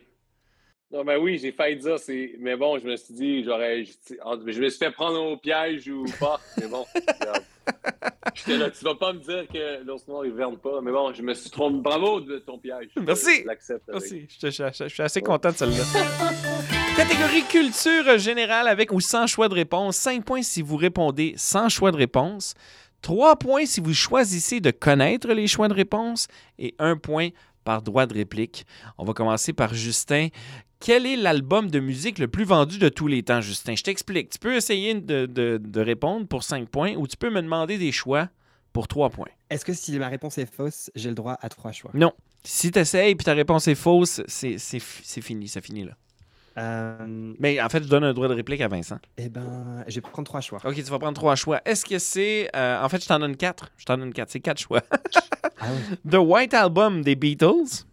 Non, 0.92 1.04
mais 1.04 1.16
oui, 1.16 1.38
j'ai 1.38 1.52
failli 1.52 1.76
dire, 1.76 1.98
c'est... 2.00 2.34
mais 2.40 2.56
bon, 2.56 2.76
je 2.80 2.86
me 2.86 2.96
suis 2.96 3.14
dit, 3.14 3.44
j'aurais. 3.44 3.84
Je 3.84 4.60
me 4.60 4.68
suis 4.68 4.78
fait 4.78 4.90
prendre 4.90 5.22
au 5.22 5.36
piège 5.36 5.88
ou 5.88 6.04
pas. 6.18 6.40
Mais 6.58 6.66
bon, 6.66 6.84
regarde. 6.94 7.44
J'étais 8.34 8.56
là, 8.58 8.70
tu 8.70 8.84
vas 8.84 8.96
pas 8.96 9.12
me 9.12 9.20
dire 9.20 9.46
que 9.46 9.84
l'ours 9.84 10.08
noir 10.08 10.26
hiverne 10.26 10.56
pas. 10.58 10.80
Mais 10.82 10.90
bon, 10.90 11.12
je 11.12 11.22
me 11.22 11.32
suis 11.34 11.48
trompé. 11.48 11.78
Bravo 11.80 12.20
de 12.20 12.38
ton 12.38 12.58
piège. 12.58 12.88
Merci. 13.00 13.42
Je 13.42 13.46
l'accepte. 13.46 13.88
avec- 13.88 14.00
Merci, 14.02 14.26
je, 14.28 14.38
te- 14.40 14.50
je- 14.50 14.72
je- 14.76 14.88
je 14.88 14.92
suis 14.94 15.02
assez 15.02 15.20
content 15.22 15.50
de 15.52 15.56
celle-là. 15.56 15.76
Catégorie 16.96 17.44
culture 17.44 18.18
générale 18.18 18.66
avec 18.66 18.92
ou 18.92 19.00
sans 19.00 19.26
choix 19.28 19.48
de 19.48 19.54
réponse. 19.54 19.96
5 19.96 20.24
points 20.24 20.42
si 20.42 20.60
vous 20.60 20.76
répondez 20.76 21.34
sans 21.36 21.68
choix 21.68 21.92
de 21.92 21.96
réponse. 21.96 22.54
3 23.02 23.36
points 23.36 23.64
si 23.64 23.80
vous 23.80 23.94
choisissez 23.94 24.60
de 24.60 24.70
connaître 24.72 25.28
les 25.28 25.46
choix 25.46 25.68
de 25.68 25.74
réponse. 25.74 26.26
Et 26.58 26.74
1 26.80 26.96
point 26.96 27.28
par 27.64 27.82
droit 27.82 28.06
de 28.06 28.14
réplique. 28.14 28.66
On 28.98 29.04
va 29.04 29.12
commencer 29.12 29.52
par 29.52 29.72
Justin. 29.74 30.28
Quel 30.80 31.04
est 31.06 31.16
l'album 31.16 31.70
de 31.70 31.78
musique 31.78 32.18
le 32.18 32.26
plus 32.28 32.44
vendu 32.44 32.78
de 32.78 32.88
tous 32.88 33.06
les 33.06 33.22
temps, 33.22 33.40
Justin? 33.42 33.74
Je 33.76 33.82
t'explique. 33.82 34.30
Tu 34.30 34.38
peux 34.38 34.54
essayer 34.54 34.94
de, 34.94 35.26
de- 35.26 35.60
de 35.62 35.80
répondre 35.80 36.26
pour 36.26 36.42
5 36.42 36.68
points 36.68 36.94
ou 36.94 37.06
tu 37.06 37.16
peux 37.18 37.28
me 37.30 37.42
demander 37.42 37.76
des 37.76 37.92
choix 37.92 38.28
pour 38.72 38.88
3 38.88 39.10
points. 39.10 39.28
Est-ce 39.50 39.64
que 39.64 39.74
si 39.74 39.98
ma 39.98 40.08
réponse 40.08 40.38
est 40.38 40.46
fausse, 40.52 40.90
j'ai 40.94 41.10
le 41.10 41.14
droit 41.14 41.36
à 41.42 41.48
trois 41.50 41.72
choix? 41.72 41.90
Non. 41.92 42.12
Si 42.44 42.70
tu 42.70 42.78
essayes 42.78 43.10
et 43.10 43.16
ta 43.16 43.34
réponse 43.34 43.68
est 43.68 43.74
fausse, 43.74 44.22
c'est 44.26 44.58
fini. 45.20 45.48
Ça 45.48 45.60
finit 45.60 45.84
là. 45.84 45.92
Euh, 46.56 47.34
Mais 47.38 47.60
en 47.60 47.68
fait, 47.68 47.82
je 47.82 47.88
donne 47.88 48.04
un 48.04 48.12
droit 48.14 48.28
de 48.28 48.34
réplique 48.34 48.60
à 48.62 48.68
Vincent. 48.68 48.98
Eh 49.18 49.28
ben, 49.28 49.84
je 49.86 49.96
vais 49.96 50.00
prendre 50.00 50.24
trois 50.26 50.40
choix. 50.40 50.58
OK, 50.64 50.74
tu 50.74 50.82
vas 50.82 50.98
prendre 50.98 51.14
trois 51.14 51.36
choix. 51.36 51.60
Est-ce 51.64 51.84
que 51.84 51.98
c'est. 51.98 52.48
euh, 52.56 52.82
en 52.82 52.88
fait, 52.88 53.02
je 53.02 53.06
t'en 53.08 53.18
donne 53.18 53.36
quatre. 53.36 53.70
Je 53.76 53.84
t'en 53.84 53.98
donne 53.98 54.12
quatre. 54.12 54.30
C'est 54.30 54.40
quatre 54.40 54.58
choix. 54.60 54.82
Ah 55.60 55.66
oui. 55.70 55.96
The 56.10 56.16
White 56.16 56.54
Album 56.54 57.02
des 57.02 57.16
Beatles. 57.16 57.84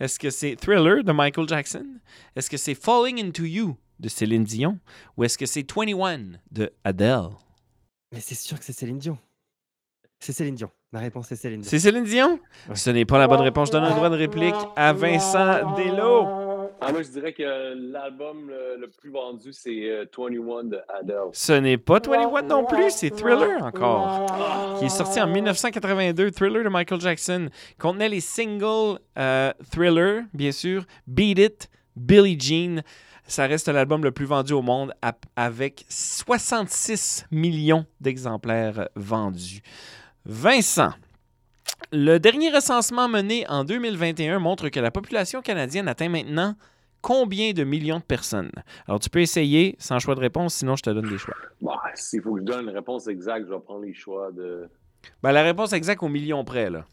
Est-ce 0.00 0.18
que 0.18 0.30
c'est 0.30 0.56
Thriller 0.56 1.04
de 1.04 1.12
Michael 1.12 1.48
Jackson? 1.48 1.86
Est-ce 2.34 2.50
que 2.50 2.56
c'est 2.56 2.74
Falling 2.74 3.24
Into 3.24 3.44
You 3.44 3.76
de 3.98 4.08
Céline 4.08 4.44
Dion? 4.44 4.78
Ou 5.16 5.24
est-ce 5.24 5.38
que 5.38 5.46
c'est 5.46 5.64
21 5.70 6.38
de 6.50 6.72
Adele? 6.84 7.30
Mais 8.12 8.20
c'est 8.20 8.34
sûr 8.34 8.58
que 8.58 8.64
c'est 8.64 8.72
Céline 8.72 8.98
Dion. 8.98 9.18
C'est 10.18 10.32
Céline 10.32 10.54
Dion. 10.54 10.70
Ma 10.92 11.00
réponse 11.00 11.30
est 11.32 11.36
Céline 11.36 11.60
Dion. 11.60 11.70
C'est 11.70 11.78
Céline 11.78 12.04
Dion? 12.04 12.40
Ouais. 12.68 12.76
Ce 12.76 12.90
n'est 12.90 13.04
pas 13.04 13.18
la 13.18 13.28
bonne 13.28 13.40
réponse. 13.40 13.68
Je 13.68 13.72
donne 13.72 13.84
un 13.84 13.94
droit 13.94 14.08
de 14.08 14.16
réplique 14.16 14.54
à 14.76 14.92
Vincent 14.92 15.74
Delo. 15.76 16.45
Ah, 16.80 16.92
moi, 16.92 17.02
je 17.02 17.08
dirais 17.08 17.32
que 17.32 17.74
l'album 17.92 18.48
le, 18.48 18.76
le 18.78 18.88
plus 18.88 19.10
vendu, 19.10 19.52
c'est 19.52 19.88
euh, 19.90 20.04
21 20.16 20.64
de 20.64 20.78
Adele. 20.88 21.30
Ce 21.32 21.52
n'est 21.52 21.78
pas 21.78 22.00
21 22.00 22.42
non 22.42 22.64
plus, 22.64 22.90
c'est 22.90 23.10
Thriller 23.10 23.62
encore. 23.62 24.26
qui 24.78 24.84
est 24.84 24.90
sorti 24.90 25.20
en 25.20 25.26
1982, 25.26 26.30
Thriller 26.32 26.64
de 26.64 26.68
Michael 26.68 27.00
Jackson, 27.00 27.48
contenait 27.78 28.08
les 28.10 28.20
singles 28.20 28.98
euh, 29.18 29.52
Thriller, 29.70 30.24
bien 30.34 30.52
sûr, 30.52 30.84
Beat 31.06 31.38
It, 31.38 31.70
Billie 31.96 32.38
Jean. 32.38 32.82
Ça 33.26 33.46
reste 33.46 33.68
l'album 33.68 34.04
le 34.04 34.12
plus 34.12 34.26
vendu 34.26 34.52
au 34.52 34.62
monde 34.62 34.92
avec 35.34 35.84
66 35.88 37.26
millions 37.32 37.84
d'exemplaires 38.00 38.88
vendus. 38.94 39.62
Vincent, 40.24 40.92
le 41.92 42.18
dernier 42.18 42.50
recensement 42.50 43.08
mené 43.08 43.46
en 43.48 43.64
2021 43.64 44.38
montre 44.38 44.68
que 44.68 44.80
la 44.80 44.90
population 44.90 45.42
canadienne 45.42 45.88
atteint 45.88 46.08
maintenant 46.08 46.54
combien 47.02 47.52
de 47.52 47.64
millions 47.64 47.98
de 47.98 48.04
personnes? 48.04 48.50
Alors, 48.86 48.98
tu 49.00 49.10
peux 49.10 49.20
essayer 49.20 49.76
sans 49.78 49.98
choix 49.98 50.14
de 50.14 50.20
réponse, 50.20 50.54
sinon 50.54 50.76
je 50.76 50.82
te 50.82 50.90
donne 50.90 51.08
des 51.08 51.18
choix. 51.18 51.34
Bah, 51.60 51.80
S'il 51.94 52.22
faut 52.22 52.34
que 52.34 52.40
je 52.40 52.44
donne 52.44 52.68
une 52.68 52.74
réponse 52.74 53.06
exacte, 53.06 53.46
je 53.46 53.52
vais 53.54 53.60
prendre 53.60 53.82
les 53.82 53.94
choix 53.94 54.32
de. 54.32 54.68
Ben, 55.22 55.32
la 55.32 55.42
réponse 55.42 55.72
exacte 55.72 56.02
au 56.02 56.08
million 56.08 56.44
près, 56.44 56.68
là. 56.68 56.84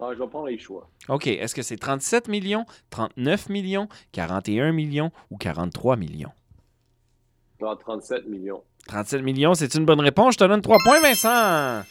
Ah, 0.00 0.10
je 0.12 0.18
vais 0.18 0.26
prendre 0.26 0.48
les 0.48 0.58
choix. 0.58 0.90
OK. 1.08 1.28
Est-ce 1.28 1.54
que 1.54 1.62
c'est 1.62 1.76
37 1.76 2.28
millions, 2.28 2.66
39 2.90 3.48
millions, 3.48 3.88
41 4.12 4.72
millions 4.72 5.12
ou 5.30 5.36
43 5.36 5.96
millions? 5.96 6.32
Genre 7.60 7.78
37 7.78 8.26
millions. 8.26 8.62
37 8.88 9.22
millions, 9.22 9.54
c'est 9.54 9.74
une 9.74 9.84
bonne 9.84 10.00
réponse. 10.00 10.34
Je 10.34 10.38
te 10.38 10.44
donne 10.44 10.60
3 10.60 10.76
points, 10.84 11.00
Vincent. 11.00 11.82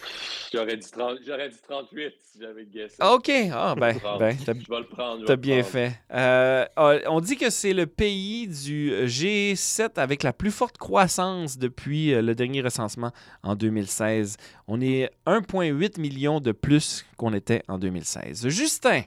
J'aurais 0.53 0.77
dit, 0.77 0.91
30 0.91 1.17
j'aurais 1.25 1.49
dit 1.49 1.57
38 1.67 2.13
si 2.21 2.39
j'avais 2.39 2.65
guessé. 2.65 2.95
OK. 3.01 3.31
Ah, 3.51 3.73
ben, 3.75 3.97
ben 4.19 4.37
t'as 4.45 4.53
je 4.53 4.69
vais 4.69 4.79
le 4.79 4.85
prendre. 4.85 5.25
T'as 5.25 5.35
bien 5.35 5.61
prendre. 5.61 5.71
fait. 5.71 5.99
Euh, 6.13 6.65
ah, 6.75 6.93
on 7.07 7.21
dit 7.21 7.37
que 7.37 7.49
c'est 7.49 7.73
le 7.73 7.87
pays 7.87 8.47
du 8.47 8.91
G7 8.91 9.93
avec 9.95 10.21
la 10.21 10.31
plus 10.31 10.51
forte 10.51 10.77
croissance 10.77 11.57
depuis 11.57 12.13
euh, 12.13 12.21
le 12.21 12.35
dernier 12.35 12.61
recensement 12.61 13.11
en 13.41 13.55
2016. 13.55 14.37
On 14.67 14.79
est 14.79 15.09
1,8 15.25 15.99
million 15.99 16.39
de 16.39 16.51
plus 16.51 17.03
qu'on 17.17 17.33
était 17.33 17.63
en 17.67 17.79
2016. 17.79 18.47
Justin, 18.49 19.01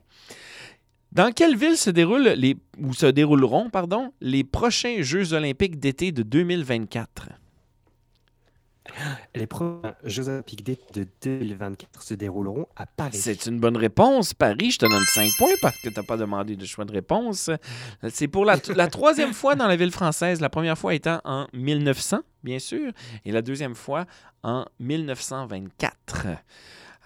dans 1.13 1.31
quelle 1.33 1.57
ville 1.57 1.77
se 1.77 1.91
déroulent 1.91 2.35
les 2.37 2.57
ou 2.79 2.93
se 2.93 3.07
dérouleront 3.07 3.71
pardon 3.71 4.13
les 4.21 4.43
prochains 4.43 5.03
Jeux 5.03 5.33
olympiques 5.33 5.79
d'été 5.79 6.11
de 6.11 6.25
2024 6.25 7.29
Les 9.35 9.47
premiers 9.47 9.93
Jeux 10.05 10.29
Olympiques 10.29 10.65
d'été 10.65 11.05
de 11.05 11.09
2024 11.23 12.03
se 12.03 12.15
dérouleront 12.15 12.67
à 12.77 12.87
Paris. 12.87 13.17
C'est 13.17 13.47
une 13.47 13.61
bonne 13.61 13.77
réponse. 13.77 14.35
Paris, 14.35 14.71
je 14.71 14.79
te 14.79 14.87
donne 14.87 15.05
5 15.05 15.31
points 15.39 15.55
parce 15.61 15.77
que 15.83 15.89
tu 15.89 15.95
n'as 15.95 16.03
pas 16.03 16.17
demandé 16.17 16.57
de 16.57 16.65
choix 16.65 16.85
de 16.85 16.93
réponse. 16.93 17.51
C'est 18.09 18.29
pour 18.29 18.45
la, 18.45 18.57
la 18.75 18.89
troisième 18.89 19.33
fois 19.33 19.55
dans 19.55 19.67
la 19.67 19.77
ville 19.77 19.93
française, 19.93 20.41
la 20.41 20.49
première 20.49 20.79
fois 20.79 20.95
étant 20.95 21.21
en 21.25 21.47
1900, 21.53 22.21
bien 22.43 22.59
sûr, 22.59 22.93
et 23.25 23.33
la 23.33 23.43
deuxième 23.43 23.75
fois 23.75 24.07
en 24.43 24.65
1924. 24.81 26.27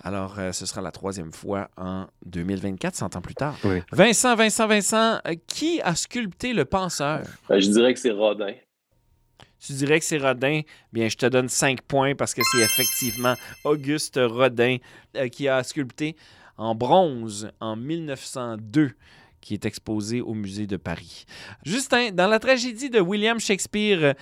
Alors, 0.02 0.38
euh, 0.38 0.52
ce 0.52 0.64
sera 0.64 0.80
la 0.80 0.92
troisième 0.92 1.32
fois 1.32 1.68
en 1.76 2.06
2024, 2.24 2.94
100 2.94 3.16
ans 3.16 3.20
plus 3.20 3.34
tard. 3.34 3.54
Oui. 3.64 3.82
Vincent, 3.92 4.34
Vincent, 4.34 4.66
Vincent, 4.66 5.20
qui 5.46 5.80
a 5.82 5.94
sculpté 5.94 6.54
le 6.54 6.64
penseur? 6.64 7.26
Euh, 7.50 7.60
je 7.60 7.68
dirais 7.68 7.92
que 7.92 8.00
c'est 8.00 8.10
Rodin. 8.10 8.54
Tu 9.60 9.72
dirais 9.74 9.98
que 10.00 10.06
c'est 10.06 10.18
Rodin? 10.18 10.62
Bien, 10.92 11.08
je 11.08 11.16
te 11.16 11.26
donne 11.26 11.48
5 11.48 11.82
points 11.82 12.14
parce 12.14 12.34
que 12.34 12.42
c'est 12.50 12.62
effectivement 12.62 13.34
Auguste 13.64 14.18
Rodin 14.22 14.78
euh, 15.16 15.28
qui 15.28 15.48
a 15.48 15.62
sculpté 15.62 16.16
en 16.56 16.74
bronze 16.74 17.50
en 17.60 17.76
1902 17.76 18.92
qui 19.40 19.54
est 19.54 19.64
exposé 19.64 20.20
au 20.20 20.34
musée 20.34 20.66
de 20.66 20.76
Paris. 20.76 21.24
Justin, 21.64 22.10
dans 22.12 22.26
la 22.26 22.38
tragédie 22.38 22.90
de 22.90 23.00
William 23.00 23.40
Shakespeare, 23.40 24.04
euh, 24.04 24.12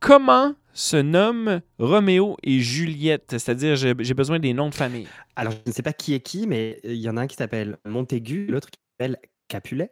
comment 0.00 0.54
se 0.72 0.96
nomment 0.96 1.60
Roméo 1.78 2.36
et 2.42 2.60
Juliette? 2.60 3.30
C'est-à-dire, 3.30 3.76
j'ai 3.76 3.94
j'ai 3.98 4.14
besoin 4.14 4.38
des 4.38 4.52
noms 4.52 4.68
de 4.68 4.74
famille. 4.74 5.06
Alors, 5.36 5.52
je 5.52 5.58
ne 5.66 5.72
sais 5.72 5.82
pas 5.82 5.92
qui 5.92 6.14
est 6.14 6.20
qui, 6.20 6.46
mais 6.46 6.80
il 6.84 6.96
y 6.96 7.08
en 7.08 7.16
a 7.16 7.22
un 7.22 7.26
qui 7.26 7.36
s'appelle 7.36 7.78
Montaigu, 7.84 8.46
l'autre 8.46 8.68
qui 8.70 8.78
s'appelle 8.98 9.18
Capulet. 9.48 9.90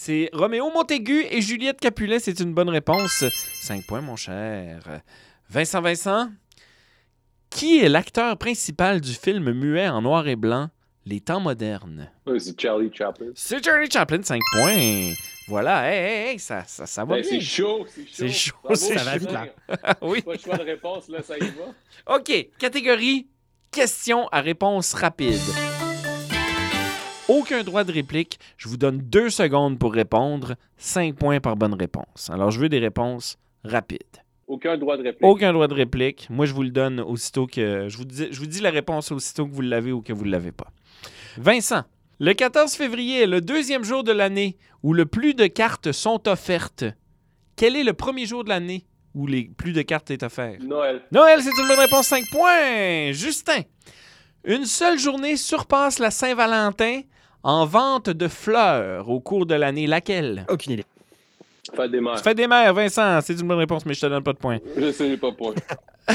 C'est 0.00 0.30
Roméo 0.32 0.70
Montaigu 0.70 1.24
et 1.28 1.40
Juliette 1.42 1.80
Capulet. 1.80 2.20
C'est 2.20 2.38
une 2.38 2.54
bonne 2.54 2.68
réponse. 2.68 3.24
5 3.62 3.84
points, 3.84 4.00
mon 4.00 4.14
cher. 4.14 5.02
Vincent 5.50 5.80
Vincent, 5.82 6.30
qui 7.50 7.80
est 7.80 7.88
l'acteur 7.88 8.38
principal 8.38 9.00
du 9.00 9.12
film 9.12 9.50
muet 9.50 9.88
en 9.88 10.00
noir 10.00 10.28
et 10.28 10.36
blanc 10.36 10.70
Les 11.04 11.18
temps 11.20 11.40
modernes? 11.40 12.12
Ouais, 12.28 12.38
c'est 12.38 12.58
Charlie 12.60 12.92
Chaplin. 12.94 13.26
C'est 13.34 13.62
Charlie 13.64 13.90
Chaplin, 13.90 14.22
5 14.22 14.40
points. 14.52 15.14
Voilà, 15.48 15.90
hey, 15.92 15.98
hey, 15.98 16.28
hey, 16.34 16.38
ça, 16.38 16.62
ça, 16.68 16.86
ça 16.86 17.04
va 17.04 17.16
Ben, 17.16 17.22
bien. 17.22 17.30
c'est 17.30 17.40
chaud, 17.40 17.84
c'est 17.92 18.06
chaud. 18.06 18.12
C'est 18.12 18.28
chaud, 18.28 18.74
Ça 18.76 19.02
va 19.02 19.18
vite, 19.18 19.32
là. 19.32 19.46
Oui. 20.02 20.22
Pas 20.22 20.36
de 20.36 20.40
choix 20.40 20.58
de 20.58 20.62
réponse, 20.62 21.08
là, 21.08 21.22
ça 21.24 21.36
y 21.36 21.40
va. 21.40 22.14
OK, 22.14 22.50
catégorie 22.56 23.26
question 23.72 24.28
à 24.28 24.42
réponse 24.42 24.94
rapide. 24.94 25.40
Aucun 27.28 27.62
droit 27.62 27.84
de 27.84 27.92
réplique. 27.92 28.38
Je 28.56 28.68
vous 28.68 28.78
donne 28.78 28.98
deux 28.98 29.28
secondes 29.28 29.78
pour 29.78 29.92
répondre. 29.92 30.56
5 30.78 31.14
points 31.14 31.40
par 31.40 31.56
bonne 31.56 31.74
réponse. 31.74 32.30
Alors, 32.30 32.50
je 32.50 32.58
veux 32.58 32.70
des 32.70 32.78
réponses 32.78 33.36
rapides. 33.64 33.98
Aucun 34.46 34.78
droit 34.78 34.96
de 34.96 35.02
réplique. 35.02 35.24
Aucun 35.24 35.52
droit 35.52 35.68
de 35.68 35.74
réplique. 35.74 36.26
Moi, 36.30 36.46
je 36.46 36.54
vous 36.54 36.62
le 36.62 36.70
donne 36.70 37.00
aussitôt 37.00 37.46
que. 37.46 37.86
Je 37.88 37.96
vous 37.98 38.06
dis, 38.06 38.28
je 38.30 38.38
vous 38.38 38.46
dis 38.46 38.60
la 38.60 38.70
réponse 38.70 39.12
aussitôt 39.12 39.46
que 39.46 39.52
vous 39.52 39.60
l'avez 39.60 39.92
ou 39.92 40.00
que 40.00 40.14
vous 40.14 40.24
ne 40.24 40.30
l'avez 40.30 40.52
pas. 40.52 40.68
Vincent, 41.36 41.84
le 42.18 42.32
14 42.32 42.72
février 42.72 43.22
est 43.22 43.26
le 43.26 43.42
deuxième 43.42 43.84
jour 43.84 44.04
de 44.04 44.12
l'année 44.12 44.56
où 44.82 44.94
le 44.94 45.04
plus 45.04 45.34
de 45.34 45.46
cartes 45.46 45.92
sont 45.92 46.26
offertes. 46.28 46.86
Quel 47.56 47.76
est 47.76 47.84
le 47.84 47.92
premier 47.92 48.24
jour 48.24 48.42
de 48.42 48.48
l'année 48.48 48.86
où 49.14 49.26
les 49.26 49.50
plus 49.56 49.72
de 49.72 49.82
cartes 49.82 50.10
est 50.10 50.22
offert? 50.22 50.58
Noël. 50.62 51.02
Noël, 51.12 51.42
c'est 51.42 51.50
une 51.60 51.68
bonne 51.68 51.78
réponse, 51.78 52.06
5 52.06 52.24
points. 52.30 53.12
Justin, 53.12 53.60
une 54.44 54.64
seule 54.64 54.98
journée 54.98 55.36
surpasse 55.36 55.98
la 55.98 56.10
Saint-Valentin 56.10 57.02
en 57.42 57.66
vente 57.66 58.10
de 58.10 58.28
fleurs 58.28 59.08
au 59.08 59.20
cours 59.20 59.46
de 59.46 59.54
l'année. 59.54 59.86
Laquelle? 59.86 60.46
Aucune 60.48 60.72
idée. 60.72 60.84
Fête 61.74 61.90
des 61.90 62.00
mères. 62.00 62.18
Fête 62.20 62.36
des 62.36 62.46
mères, 62.46 62.72
Vincent, 62.72 63.20
c'est 63.20 63.34
une 63.34 63.46
bonne 63.46 63.58
réponse, 63.58 63.84
mais 63.84 63.94
je 63.94 64.00
te 64.00 64.06
donne 64.06 64.22
pas 64.22 64.32
de 64.32 64.38
points. 64.38 64.58
Je 64.76 64.90
sais 64.90 65.16
pas 65.16 65.32
point. 65.32 65.54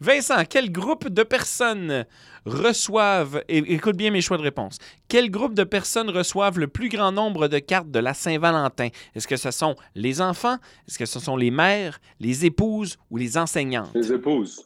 Vincent, 0.00 0.44
quel 0.48 0.72
groupe 0.72 1.08
de 1.08 1.22
personnes 1.22 2.04
reçoivent, 2.44 3.42
et 3.48 3.58
écoute 3.58 3.96
bien 3.96 4.10
mes 4.10 4.20
choix 4.20 4.36
de 4.38 4.42
réponse, 4.42 4.78
quel 5.08 5.30
groupe 5.30 5.54
de 5.54 5.64
personnes 5.64 6.10
reçoivent 6.10 6.58
le 6.58 6.66
plus 6.68 6.88
grand 6.88 7.12
nombre 7.12 7.48
de 7.48 7.58
cartes 7.58 7.90
de 7.90 7.98
la 7.98 8.14
Saint-Valentin? 8.14 8.88
Est-ce 9.14 9.28
que 9.28 9.36
ce 9.36 9.50
sont 9.50 9.76
les 9.94 10.20
enfants, 10.20 10.56
est-ce 10.88 10.98
que 10.98 11.06
ce 11.06 11.20
sont 11.20 11.36
les 11.36 11.50
mères, 11.50 12.00
les 12.18 12.44
épouses 12.44 12.96
ou 13.10 13.16
les 13.16 13.38
enseignantes? 13.38 13.94
Les 13.94 14.12
épouses. 14.12 14.64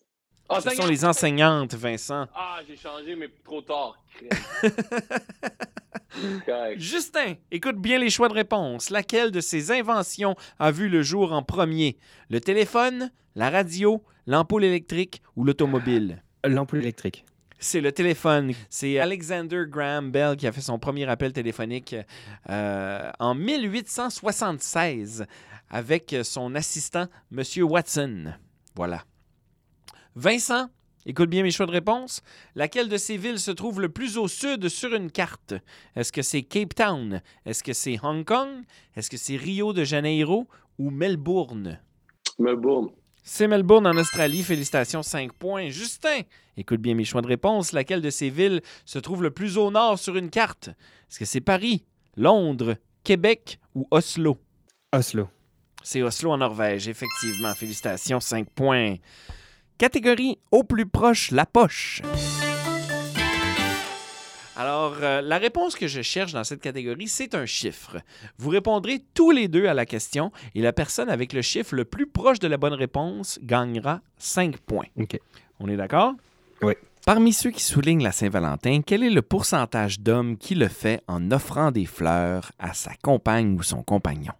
Ah, 0.52 0.60
Ce 0.60 0.70
sont 0.70 0.86
les 0.86 1.04
enseignantes, 1.04 1.74
Vincent. 1.74 2.26
Ah, 2.34 2.58
j'ai 2.66 2.76
changé, 2.76 3.14
mais 3.14 3.28
trop 3.44 3.62
tard. 3.62 3.96
Justin, 6.76 7.34
écoute 7.52 7.76
bien 7.76 7.98
les 7.98 8.10
choix 8.10 8.28
de 8.28 8.34
réponse. 8.34 8.90
Laquelle 8.90 9.30
de 9.30 9.40
ces 9.40 9.70
inventions 9.70 10.34
a 10.58 10.72
vu 10.72 10.88
le 10.88 11.02
jour 11.02 11.32
en 11.32 11.42
premier? 11.42 11.96
Le 12.28 12.40
téléphone, 12.40 13.12
la 13.36 13.48
radio, 13.48 14.02
l'ampoule 14.26 14.64
électrique 14.64 15.22
ou 15.36 15.44
l'automobile? 15.44 16.22
L'ampoule 16.44 16.80
électrique. 16.80 17.24
C'est 17.58 17.80
le 17.80 17.92
téléphone. 17.92 18.52
C'est 18.70 18.98
Alexander 18.98 19.64
Graham 19.68 20.10
Bell 20.10 20.36
qui 20.36 20.46
a 20.46 20.52
fait 20.52 20.62
son 20.62 20.78
premier 20.78 21.08
appel 21.08 21.32
téléphonique 21.32 21.94
euh, 22.48 23.10
en 23.18 23.34
1876 23.34 25.26
avec 25.70 26.16
son 26.24 26.54
assistant, 26.54 27.06
M. 27.30 27.42
Watson. 27.62 28.32
Voilà. 28.74 29.04
Vincent, 30.16 30.68
écoute 31.06 31.30
bien 31.30 31.42
mes 31.42 31.52
choix 31.52 31.66
de 31.66 31.70
réponse. 31.70 32.20
Laquelle 32.56 32.88
de 32.88 32.96
ces 32.96 33.16
villes 33.16 33.38
se 33.38 33.52
trouve 33.52 33.80
le 33.80 33.88
plus 33.88 34.18
au 34.18 34.26
sud 34.26 34.68
sur 34.68 34.92
une 34.94 35.10
carte? 35.10 35.54
Est-ce 35.94 36.12
que 36.12 36.22
c'est 36.22 36.42
Cape 36.42 36.74
Town? 36.74 37.22
Est-ce 37.46 37.62
que 37.62 37.72
c'est 37.72 37.98
Hong 38.02 38.24
Kong? 38.24 38.64
Est-ce 38.96 39.08
que 39.08 39.16
c'est 39.16 39.36
Rio 39.36 39.72
de 39.72 39.84
Janeiro 39.84 40.48
ou 40.78 40.90
Melbourne? 40.90 41.78
Melbourne. 42.38 42.88
C'est 43.22 43.46
Melbourne 43.46 43.86
en 43.86 43.96
Australie. 43.96 44.42
Félicitations, 44.42 45.02
5 45.02 45.32
points. 45.32 45.68
Justin, 45.68 46.22
écoute 46.56 46.80
bien 46.80 46.94
mes 46.94 47.04
choix 47.04 47.22
de 47.22 47.28
réponse. 47.28 47.72
Laquelle 47.72 48.02
de 48.02 48.10
ces 48.10 48.30
villes 48.30 48.62
se 48.84 48.98
trouve 48.98 49.22
le 49.22 49.30
plus 49.30 49.58
au 49.58 49.70
nord 49.70 49.98
sur 49.98 50.16
une 50.16 50.30
carte? 50.30 50.68
Est-ce 51.08 51.20
que 51.20 51.24
c'est 51.24 51.40
Paris, 51.40 51.84
Londres, 52.16 52.76
Québec 53.04 53.60
ou 53.76 53.86
Oslo? 53.92 54.38
Oslo. 54.92 55.28
C'est 55.82 56.02
Oslo 56.02 56.32
en 56.32 56.38
Norvège, 56.38 56.88
effectivement. 56.88 57.54
Félicitations, 57.54 58.18
5 58.18 58.50
points. 58.50 58.96
Catégorie 59.80 60.36
au 60.50 60.62
plus 60.62 60.84
proche, 60.84 61.30
la 61.30 61.46
poche. 61.46 62.02
Alors, 64.54 64.98
euh, 65.00 65.22
la 65.22 65.38
réponse 65.38 65.74
que 65.74 65.86
je 65.86 66.02
cherche 66.02 66.34
dans 66.34 66.44
cette 66.44 66.60
catégorie, 66.60 67.08
c'est 67.08 67.34
un 67.34 67.46
chiffre. 67.46 67.96
Vous 68.36 68.50
répondrez 68.50 69.02
tous 69.14 69.30
les 69.30 69.48
deux 69.48 69.68
à 69.68 69.72
la 69.72 69.86
question 69.86 70.32
et 70.54 70.60
la 70.60 70.74
personne 70.74 71.08
avec 71.08 71.32
le 71.32 71.40
chiffre 71.40 71.74
le 71.74 71.86
plus 71.86 72.06
proche 72.06 72.40
de 72.40 72.46
la 72.46 72.58
bonne 72.58 72.74
réponse 72.74 73.38
gagnera 73.42 74.02
5 74.18 74.58
points. 74.58 74.84
OK. 74.98 75.18
On 75.60 75.68
est 75.70 75.78
d'accord? 75.78 76.12
Oui. 76.60 76.74
Parmi 77.06 77.32
ceux 77.32 77.50
qui 77.50 77.62
soulignent 77.62 78.04
la 78.04 78.12
Saint-Valentin, 78.12 78.82
quel 78.86 79.02
est 79.02 79.08
le 79.08 79.22
pourcentage 79.22 80.00
d'hommes 80.00 80.36
qui 80.36 80.56
le 80.56 80.68
fait 80.68 81.02
en 81.08 81.30
offrant 81.30 81.70
des 81.70 81.86
fleurs 81.86 82.52
à 82.58 82.74
sa 82.74 82.92
compagne 83.02 83.56
ou 83.58 83.62
son 83.62 83.82
compagnon? 83.82 84.34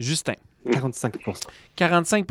Justin. 0.00 0.36
45% 0.66 1.46
45 1.76 2.26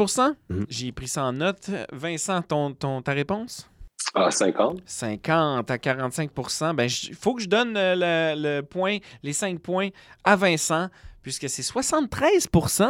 Mhm. 0.50 0.66
J'ai 0.70 0.92
pris 0.92 1.08
ça 1.08 1.24
en 1.26 1.34
note. 1.34 1.70
Vincent, 1.92 2.42
ton, 2.42 2.74
ton- 2.74 3.02
ta 3.02 3.12
réponse? 3.14 3.68
Ah, 4.16 4.32
50. 4.32 4.82
50 4.86 5.70
à 5.72 5.78
45% 5.78 6.74
Ben, 6.74 6.88
il 7.10 7.16
faut 7.16 7.34
que 7.36 7.42
je 7.44 7.48
donne 7.48 7.76
euh, 7.78 8.34
le, 8.36 8.42
le 8.58 8.62
point, 8.62 8.98
les 9.24 9.34
5 9.34 9.60
points 9.60 9.90
à 10.24 10.36
Vincent, 10.36 10.90
puisque 11.22 11.48
c'est 11.50 11.62
73% 11.62 12.90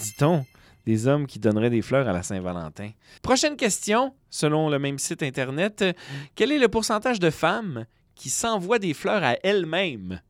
dit-on, 0.00 0.44
des 0.86 1.06
hommes 1.06 1.26
qui 1.26 1.38
donneraient 1.38 1.70
des 1.70 1.82
fleurs 1.82 2.08
à 2.08 2.12
la 2.12 2.22
Saint-Valentin. 2.22 2.90
Prochaine 3.22 3.56
question, 3.56 4.14
selon 4.30 4.68
le 4.70 4.78
même 4.78 4.98
site 4.98 5.22
Internet. 5.22 5.84
Quel 6.34 6.50
est 6.50 6.58
le 6.58 6.68
pourcentage 6.68 7.20
de 7.20 7.30
femmes 7.30 7.84
qui 8.14 8.30
s'envoient 8.30 8.78
des 8.78 8.94
fleurs 8.94 9.22
à 9.22 9.36
elles-mêmes? 9.42 10.20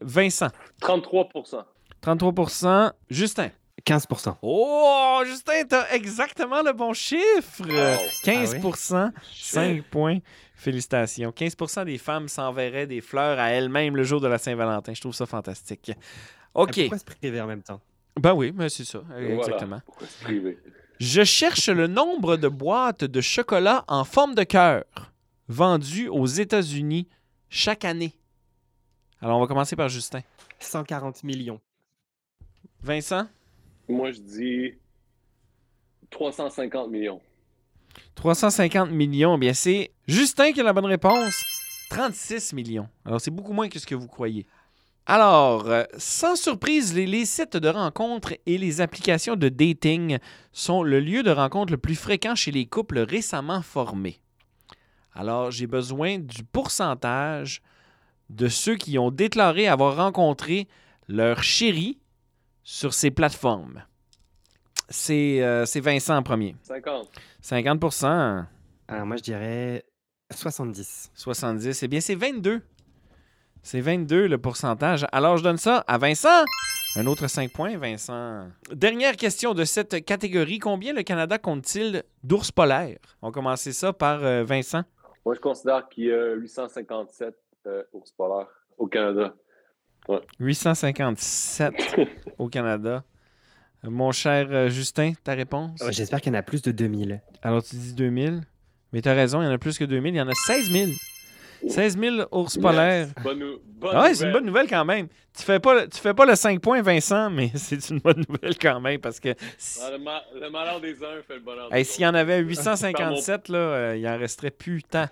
Vincent. 0.00 0.48
33% 0.80 1.64
33% 2.02 2.92
Justin. 3.10 3.50
15 3.88 4.06
Oh, 4.42 5.22
Justin, 5.24 5.64
t'as 5.66 5.88
exactement 5.92 6.62
le 6.62 6.74
bon 6.74 6.92
chiffre. 6.92 7.62
Wow. 7.66 8.06
15 8.22 8.56
Ah 8.92 9.10
5 9.32 9.82
points. 9.84 10.18
Félicitations. 10.54 11.30
15% 11.30 11.86
des 11.86 11.96
femmes 11.96 12.28
s'enverraient 12.28 12.86
des 12.86 13.00
fleurs 13.00 13.38
à 13.38 13.48
elles-mêmes 13.50 13.96
le 13.96 14.02
jour 14.02 14.20
de 14.20 14.28
la 14.28 14.36
Saint-Valentin. 14.36 14.92
Je 14.92 15.00
trouve 15.00 15.14
ça 15.14 15.24
fantastique. 15.24 15.92
OK. 16.52 16.80
Pourquoi 16.80 16.98
se 16.98 17.04
priver 17.04 17.40
en 17.40 17.46
même 17.46 17.62
temps? 17.62 17.80
Ben 18.20 18.34
oui, 18.34 18.52
mais 18.54 18.68
c'est 18.68 18.84
ça. 18.84 19.00
Voilà. 19.08 19.26
Exactement. 19.36 19.80
Pourquoi 19.86 20.06
se 20.06 20.22
priver? 20.22 20.58
Je 21.00 21.24
cherche 21.24 21.70
le 21.70 21.86
nombre 21.86 22.36
de 22.36 22.48
boîtes 22.48 23.04
de 23.04 23.20
chocolat 23.22 23.86
en 23.88 24.04
forme 24.04 24.34
de 24.34 24.42
cœur 24.42 24.84
vendues 25.48 26.08
aux 26.08 26.26
États-Unis 26.26 27.08
chaque 27.48 27.86
année. 27.86 28.12
Alors, 29.22 29.38
on 29.38 29.40
va 29.40 29.46
commencer 29.46 29.76
par 29.76 29.88
Justin. 29.88 30.20
140 30.58 31.24
millions. 31.24 31.60
Vincent, 32.82 33.26
Moi, 33.88 34.12
je 34.12 34.20
dis 34.20 34.74
350 36.10 36.90
millions. 36.90 37.20
350 38.14 38.90
millions. 38.90 39.36
Eh 39.36 39.38
Bien, 39.38 39.54
c'est 39.54 39.92
Justin 40.06 40.52
qui 40.52 40.60
a 40.60 40.64
la 40.64 40.72
bonne 40.72 40.86
réponse. 40.86 41.42
36 41.90 42.52
millions. 42.52 42.88
Alors, 43.04 43.20
c'est 43.20 43.30
beaucoup 43.30 43.52
moins 43.52 43.68
que 43.68 43.78
ce 43.78 43.86
que 43.86 43.94
vous 43.94 44.08
croyez. 44.08 44.46
Alors, 45.06 45.70
euh, 45.70 45.84
sans 45.96 46.36
surprise, 46.36 46.94
les, 46.94 47.06
les 47.06 47.24
sites 47.24 47.56
de 47.56 47.68
rencontres 47.68 48.34
et 48.44 48.58
les 48.58 48.82
applications 48.82 49.36
de 49.36 49.48
dating 49.48 50.18
sont 50.52 50.82
le 50.82 51.00
lieu 51.00 51.22
de 51.22 51.30
rencontre 51.30 51.72
le 51.72 51.78
plus 51.78 51.94
fréquent 51.94 52.34
chez 52.34 52.50
les 52.50 52.66
couples 52.66 52.98
récemment 52.98 53.62
formés. 53.62 54.20
Alors, 55.14 55.50
j'ai 55.50 55.66
besoin 55.66 56.18
du 56.18 56.44
pourcentage 56.44 57.62
de 58.28 58.48
ceux 58.48 58.76
qui 58.76 58.98
ont 58.98 59.10
déclaré 59.10 59.66
avoir 59.66 59.96
rencontré 59.96 60.68
leur 61.08 61.42
chéri 61.42 61.98
sur 62.70 62.92
ces 62.92 63.10
plateformes. 63.10 63.82
C'est 64.90 65.42
euh, 65.42 65.64
c'est 65.64 65.80
Vincent 65.80 66.16
en 66.16 66.22
premier. 66.22 66.54
50. 66.64 67.08
50% 67.42 68.44
Alors 68.88 69.06
moi 69.06 69.16
je 69.16 69.22
dirais 69.22 69.84
70. 70.30 71.10
70. 71.14 71.82
Eh 71.82 71.88
bien, 71.88 72.00
c'est 72.00 72.14
22. 72.14 72.60
C'est 73.62 73.80
22 73.80 74.28
le 74.28 74.36
pourcentage. 74.36 75.06
Alors, 75.12 75.38
je 75.38 75.42
donne 75.42 75.56
ça 75.56 75.78
à 75.86 75.96
Vincent. 75.96 76.44
Un 76.96 77.06
autre 77.06 77.26
5 77.26 77.50
points, 77.52 77.78
Vincent. 77.78 78.48
Dernière 78.70 79.16
question 79.16 79.54
de 79.54 79.64
cette 79.64 80.04
catégorie. 80.04 80.58
Combien 80.58 80.92
le 80.92 81.02
Canada 81.02 81.38
compte-t-il 81.38 82.02
d'ours 82.22 82.50
polaires? 82.50 82.98
On 83.22 83.28
va 83.28 83.32
commencer 83.32 83.72
ça 83.72 83.94
par 83.94 84.22
euh, 84.22 84.44
Vincent. 84.44 84.82
Moi, 85.24 85.34
je 85.34 85.40
considère 85.40 85.88
qu'il 85.88 86.04
y 86.04 86.12
a 86.12 86.34
857 86.34 87.34
euh, 87.66 87.82
ours 87.92 88.12
polaires 88.12 88.48
au 88.76 88.86
Canada. 88.86 89.34
857 90.40 91.74
au 92.38 92.48
Canada. 92.48 93.04
Mon 93.84 94.10
cher 94.12 94.48
euh, 94.50 94.68
Justin, 94.68 95.12
ta 95.22 95.34
réponse? 95.34 95.80
Oh, 95.82 95.88
J'espère 95.90 96.20
qu'il 96.20 96.32
y 96.32 96.36
en 96.36 96.38
a 96.38 96.42
plus 96.42 96.62
de 96.62 96.72
2000. 96.72 97.20
Alors, 97.42 97.62
tu 97.62 97.76
dis 97.76 97.92
2000. 97.94 98.42
Mais 98.92 99.02
tu 99.02 99.08
as 99.08 99.14
raison, 99.14 99.40
il 99.40 99.44
y 99.44 99.48
en 99.48 99.52
a 99.52 99.58
plus 99.58 99.78
que 99.78 99.84
2000. 99.84 100.14
Il 100.14 100.18
y 100.18 100.20
en 100.20 100.28
a 100.28 100.34
16 100.34 100.70
000. 100.70 100.90
16 101.68 101.98
000 101.98 102.16
ours 102.32 102.56
polaires. 102.56 103.08
Bonne, 103.22 103.38
nou- 103.38 103.58
bonne 103.66 103.90
Ah 103.94 104.02
ouais, 104.02 104.14
c'est 104.14 104.26
une 104.26 104.32
bonne 104.32 104.46
nouvelle 104.46 104.68
quand 104.68 104.84
même. 104.84 105.08
Tu 105.36 105.42
fais 105.44 105.58
pas, 105.60 105.74
le- 105.82 105.88
tu 105.88 105.98
fais 106.00 106.14
pas 106.14 106.24
le 106.24 106.34
5 106.36 106.60
points, 106.60 106.82
Vincent, 106.82 107.30
mais 107.30 107.50
c'est 107.54 107.90
une 107.90 107.98
bonne 107.98 108.24
nouvelle 108.28 108.56
quand 108.58 108.80
même 108.80 109.00
parce 109.00 109.18
que 109.20 109.34
si- 109.58 109.78
Ah, 109.82 109.90
le, 109.90 109.98
ma- 109.98 110.22
le 110.40 110.50
malheur 110.50 110.80
des 110.80 110.94
uns 111.02 111.20
fait 111.26 111.34
le 111.34 111.40
bonheur 111.40 111.66
hey, 111.72 111.82
des 111.82 111.84
s'il 111.84 112.02
y 112.02 112.06
en 112.06 112.14
avait 112.14 112.38
857, 112.42 113.48
là, 113.48 113.58
euh, 113.58 113.96
il 113.96 114.06
en 114.08 114.16
resterait 114.18 114.50
plus 114.52 114.82
tant. 114.84 115.06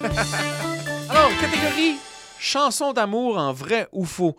Alors, 0.00 1.30
catégorie 1.40 1.96
chanson 2.42 2.92
d'amour 2.92 3.38
en 3.38 3.52
vrai 3.52 3.88
ou 3.92 4.04
faux. 4.04 4.36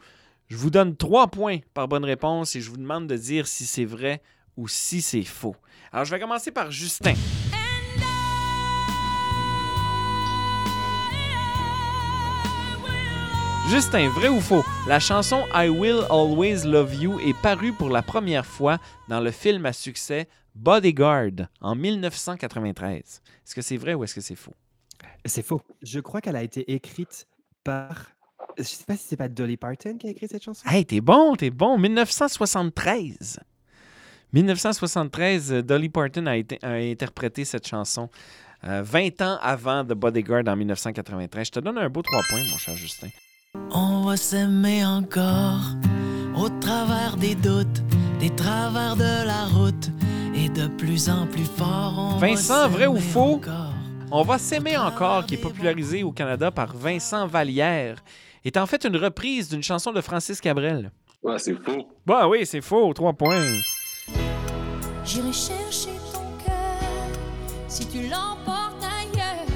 Je 0.49 0.57
vous 0.57 0.69
donne 0.69 0.97
3 0.97 1.27
points 1.27 1.59
par 1.73 1.87
bonne 1.87 2.03
réponse 2.03 2.53
et 2.57 2.61
je 2.61 2.69
vous 2.69 2.75
demande 2.75 3.07
de 3.07 3.15
dire 3.15 3.47
si 3.47 3.65
c'est 3.65 3.85
vrai 3.85 4.21
ou 4.57 4.67
si 4.67 5.01
c'est 5.01 5.23
faux. 5.23 5.55
Alors, 5.91 6.03
je 6.03 6.11
vais 6.11 6.19
commencer 6.19 6.51
par 6.51 6.69
Justin. 6.69 7.13
Justin, 13.69 14.09
vrai 14.09 14.27
ou 14.27 14.41
faux? 14.41 14.65
La 14.85 14.99
chanson 14.99 15.45
I 15.53 15.69
Will 15.69 16.01
Always 16.09 16.65
Love 16.65 16.95
You 16.95 17.19
est 17.21 17.41
parue 17.41 17.71
pour 17.71 17.89
la 17.89 18.01
première 18.01 18.45
fois 18.45 18.79
dans 19.07 19.21
le 19.21 19.31
film 19.31 19.65
à 19.65 19.71
succès 19.71 20.27
Bodyguard 20.55 21.47
en 21.61 21.73
1993. 21.73 22.99
Est-ce 22.99 23.55
que 23.55 23.61
c'est 23.61 23.77
vrai 23.77 23.93
ou 23.93 24.03
est-ce 24.03 24.13
que 24.13 24.21
c'est 24.21 24.35
faux? 24.35 24.55
C'est 25.25 25.41
faux. 25.41 25.61
Je 25.81 26.01
crois 26.01 26.19
qu'elle 26.19 26.35
a 26.35 26.43
été 26.43 26.73
écrite 26.73 27.27
par... 27.63 28.07
Je 28.57 28.63
sais 28.63 28.83
pas 28.85 28.95
si 28.95 29.03
c'est 29.07 29.17
pas 29.17 29.29
Dolly 29.29 29.57
Parton 29.57 29.97
qui 29.97 30.07
a 30.07 30.11
écrit 30.11 30.27
cette 30.27 30.43
chanson. 30.43 30.67
Hey, 30.69 30.85
t'es 30.85 31.01
bon, 31.01 31.35
t'es 31.35 31.49
bon. 31.49 31.77
1973. 31.77 33.39
1973, 34.33 35.51
euh, 35.53 35.61
Dolly 35.63 35.89
Parton 35.89 36.25
a, 36.27 36.35
été- 36.37 36.59
a 36.63 36.71
interprété 36.73 37.45
cette 37.45 37.67
chanson 37.67 38.09
euh, 38.65 38.81
20 38.83 39.21
ans 39.21 39.37
avant 39.41 39.83
The 39.83 39.93
Bodyguard 39.93 40.43
en 40.47 40.55
1993. 40.55 41.47
Je 41.47 41.51
te 41.51 41.59
donne 41.59 41.77
un 41.77 41.89
beau 41.89 42.01
3 42.01 42.21
points, 42.29 42.39
mon 42.51 42.57
cher 42.57 42.75
Justin. 42.75 43.07
On 43.71 44.01
va 44.03 44.17
s'aimer 44.17 44.85
encore 44.85 45.61
au 46.35 46.49
travers 46.59 47.15
des 47.17 47.35
doutes, 47.35 47.83
des 48.19 48.31
travers 48.31 48.95
de 48.95 49.25
la 49.27 49.45
route 49.45 49.89
et 50.35 50.49
de 50.49 50.67
plus 50.67 51.09
en 51.09 51.27
plus 51.27 51.45
fort. 51.45 51.93
On 52.15 52.17
va 52.17 52.27
Vincent, 52.27 52.67
vrai 52.69 52.87
ou 52.87 52.97
faux? 52.99 53.35
encore. 53.35 53.72
On 54.15 54.21
va 54.21 54.37
s'aimer 54.37 54.77
encore, 54.77 55.25
qui 55.25 55.33
est 55.33 55.41
popularisé 55.41 56.03
au 56.03 56.11
Canada 56.11 56.51
par 56.51 56.77
Vincent 56.77 57.25
Vallière, 57.25 58.03
est 58.45 58.57
en 58.57 58.67
fait 58.67 58.85
une 58.85 58.95
reprise 58.95 59.49
d'une 59.49 59.63
chanson 59.63 59.91
de 59.91 60.01
Francis 60.01 60.39
Cabrel. 60.39 60.91
Ouais, 61.23 61.39
c'est 61.39 61.55
faux. 61.55 61.87
Bah 62.05 62.27
oui, 62.27 62.45
c'est 62.45 62.61
faux, 62.61 62.93
3 62.93 63.13
points. 63.13 63.41
J'irai 65.03 65.33
chercher 65.33 65.97
ton 66.13 66.45
cœur 66.45 66.79
si 67.67 67.87
tu 67.87 68.03
l'emportes 68.03 68.83
ailleurs, 68.83 69.47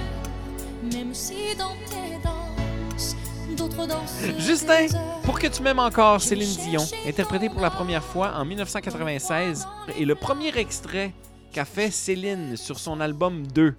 même 0.92 1.14
si 1.14 1.56
dans 1.56 1.76
tes 1.86 2.18
danses, 2.24 3.16
d'autres 3.56 3.86
dansent. 3.88 4.24
Justin, 4.40 4.88
Pour 5.24 5.38
que 5.38 5.46
tu 5.46 5.62
m'aimes 5.62 5.78
encore, 5.78 6.20
Céline 6.20 6.56
Dion, 6.68 6.84
interprétée 7.06 7.50
pour 7.50 7.62
la 7.62 7.70
première 7.70 8.04
fois 8.04 8.32
en 8.34 8.44
1996, 8.44 9.68
et 10.00 10.06
le 10.06 10.16
premier 10.16 10.58
extrait 10.58 11.14
qu'a 11.52 11.66
fait 11.66 11.92
Céline 11.92 12.58
sur 12.58 12.80
son 12.80 13.00
album 13.02 13.46
2. 13.46 13.76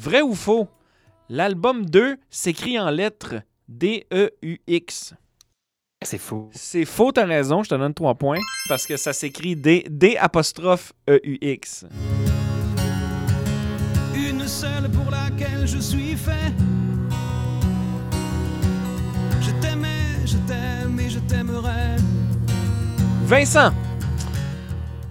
Vrai 0.00 0.22
ou 0.22 0.34
faux? 0.34 0.68
L'album 1.28 1.84
2 1.84 2.16
s'écrit 2.30 2.78
en 2.78 2.88
lettres 2.90 3.34
D-E-U-X. 3.68 5.14
C'est 6.02 6.18
faux. 6.18 6.48
C'est 6.52 6.84
faux, 6.84 7.10
t'as 7.10 7.24
raison, 7.26 7.62
je 7.64 7.70
te 7.70 7.74
donne 7.74 7.92
3 7.92 8.14
points, 8.14 8.38
parce 8.68 8.86
que 8.86 8.96
ça 8.96 9.12
s'écrit 9.12 9.56
D- 9.56 9.84
D-apostrophe 9.90 10.92
E-U-X. 11.10 11.84
Une 14.14 14.46
seule 14.46 14.88
pour 14.90 15.10
laquelle 15.10 15.66
je 15.66 15.78
suis 15.78 16.14
fait. 16.16 16.52
Je 19.40 19.50
t'aimais, 19.60 20.24
je 20.24 20.36
t'aime 20.46 21.00
et 21.00 21.10
je 21.10 21.18
t'aimerai. 21.18 21.96
Vincent! 23.24 23.72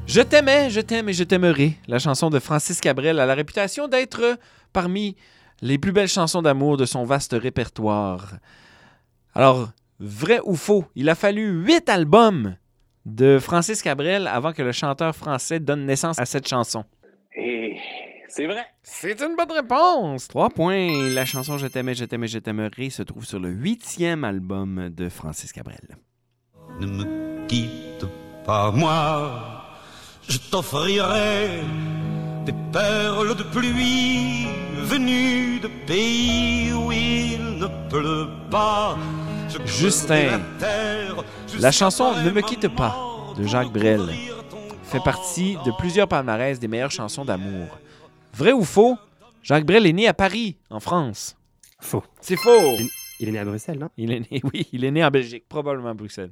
Je 0.08 0.22
t'aimais, 0.22 0.70
je 0.70 0.80
t'aime 0.80 1.10
et 1.10 1.13
je 1.13 1.26
t'aimerai. 1.26 1.74
La 1.88 2.00
chanson 2.00 2.30
de 2.30 2.39
Francis 2.39 2.80
Cabrel 2.80 3.20
a 3.20 3.26
la 3.26 3.36
réputation 3.36 3.89
d'être 3.89 4.39
parmi 4.72 5.17
les 5.62 5.78
plus 5.78 5.91
belles 5.91 6.08
chansons 6.08 6.41
d'amour 6.41 6.78
de 6.78 6.86
son 6.86 7.04
vaste 7.04 7.36
répertoire. 7.38 8.36
Alors, 9.36 9.70
vrai 10.00 10.39
ou 10.46 10.56
faux, 10.56 10.86
il 10.96 11.10
a 11.10 11.15
fallu 11.15 11.50
huit 11.50 11.89
albums 11.89 12.56
de 13.06 13.38
Francis 13.38 13.82
Cabrel 13.82 14.28
avant 14.28 14.54
que 14.54 14.62
le 14.62 14.72
chanteur 14.72 15.13
français 15.13 15.60
donne 15.60 15.86
naissance 15.86 16.17
à 16.20 16.26
cette 16.26 16.48
chanson. 16.48 16.86
Et 17.36 17.76
c'est 18.30 18.48
vrai. 18.48 18.65
C'est 18.84 19.22
une 19.22 19.36
bonne 19.36 19.52
réponse! 19.52 20.30
Trois 20.30 20.50
points. 20.50 21.10
La 21.13 21.26
chanson 21.26 21.58
Je 21.58 21.67
t'aimais, 21.67 21.96
je 21.96 22.06
t'aimais, 22.06 22.28
je 22.28 22.39
t'aimerai 22.39 22.89
se 22.89 23.04
trouve 23.04 23.26
sur 23.26 23.39
le 23.39 23.50
huitième 23.50 24.24
album 24.24 24.89
de 24.89 25.10
Francis 25.10 25.52
Cabrel. 25.52 25.98
Ne 26.80 26.88
me 26.88 27.48
quitte 27.48 28.06
pas, 28.46 28.72
moi. 28.72 29.57
Je 30.28 30.38
t'offrirai 30.38 31.62
des 32.46 32.54
perles 32.72 33.36
de 33.36 33.44
pluie 33.44 34.48
venues 34.82 35.60
de 35.60 35.70
pays 35.86 36.72
où 36.74 36.92
il 36.92 37.60
ne 37.60 37.68
pleut 37.90 38.28
pas. 38.50 38.98
Je 39.50 39.58
Justin, 39.66 40.32
la 40.32 40.40
terre 40.60 41.24
La 41.60 41.72
chanson 41.72 42.13
Ne 42.24 42.32
me 42.32 42.42
quitte 42.42 42.68
pas 42.68 42.96
de 43.38 43.46
Jacques 43.46 43.72
Brel 43.72 44.02
fait 44.88 45.04
partie 45.04 45.58
de 45.66 45.72
plusieurs 45.78 46.08
palmarès 46.08 46.60
des 46.60 46.68
meilleures 46.70 46.92
chansons 46.92 47.26
d'amour. 47.26 47.68
Vrai 48.34 48.54
ou 48.54 48.63
faux? 48.63 48.98
Jacques 49.44 49.66
Brel 49.66 49.86
est 49.86 49.94
né 49.94 50.08
à 50.08 50.13
Paris, 50.13 50.56
en 50.70 50.80
France. 50.80 51.36
Faux. 51.82 52.04
C'est 52.22 52.38
faux! 52.38 52.78
Il 53.20 53.28
est 53.28 53.32
né 53.34 53.40
à 53.40 53.46
Bruxelles, 53.46 53.80
non? 53.80 53.90
Il 53.98 54.12
est 54.12 54.20
né, 54.32 54.42
oui, 54.54 54.68
il 54.72 54.86
est 54.86 54.92
né 54.92 55.04
en 55.04 55.12
Belgique, 55.12 55.44
probablement 55.50 55.90
à 55.90 55.94
Bruxelles. 55.94 56.32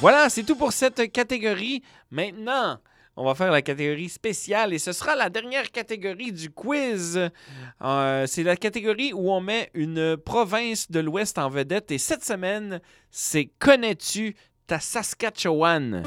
Voilà, 0.00 0.30
c'est 0.30 0.44
tout 0.44 0.56
pour 0.56 0.72
cette 0.72 1.12
catégorie. 1.12 1.82
Maintenant, 2.10 2.78
On 3.16 3.24
va 3.24 3.34
faire 3.34 3.50
la 3.50 3.60
catégorie 3.60 4.08
spéciale 4.08 4.72
et 4.72 4.78
ce 4.78 4.92
sera 4.92 5.14
la 5.14 5.28
dernière 5.28 5.70
catégorie 5.70 6.32
du 6.32 6.48
quiz. 6.50 7.28
Euh, 7.82 8.26
c'est 8.26 8.44
la 8.44 8.56
catégorie 8.56 9.12
où 9.12 9.30
on 9.30 9.40
met 9.42 9.68
une 9.74 10.16
province 10.16 10.90
de 10.90 11.00
l'Ouest 11.00 11.36
en 11.36 11.50
vedette 11.50 11.90
et 11.90 11.98
cette 11.98 12.24
semaine, 12.24 12.80
c'est 13.10 13.50
Connais-tu 13.58 14.36
ta 14.66 14.80
Saskatchewan? 14.80 16.02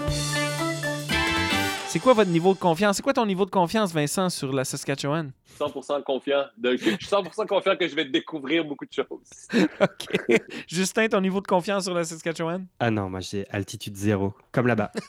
C'est 1.94 2.00
quoi 2.00 2.14
votre 2.14 2.32
niveau 2.32 2.56
de 2.56 2.58
confiance? 2.58 2.96
C'est 2.96 3.04
quoi 3.04 3.14
ton 3.14 3.28
niveau 3.28 3.46
de 3.46 3.52
confiance, 3.52 3.94
Vincent, 3.94 4.28
sur 4.32 4.52
la 4.52 4.66
Saskatchewan? 4.66 5.32
100% 5.60 6.02
confiant. 6.02 6.46
De, 6.58 6.76
je 6.76 6.86
suis 6.86 7.06
100% 7.06 7.46
confiant 7.46 7.76
que 7.76 7.88
je 7.88 7.94
vais 7.94 8.06
découvrir 8.06 8.66
beaucoup 8.66 8.86
de 8.88 8.92
choses. 8.92 9.30
OK. 9.80 10.42
Justin, 10.68 11.08
ton 11.08 11.22
niveau 11.22 11.40
de 11.40 11.46
confiance 11.46 11.84
sur 11.84 11.94
la 11.94 12.04
Saskatchewan? 12.04 12.66
Ah 12.80 12.90
non, 12.90 13.12
moi 13.12 13.20
j'ai 13.20 13.48
altitude 13.52 13.96
zéro, 13.96 14.34
comme 14.52 14.66
là-bas. 14.66 14.92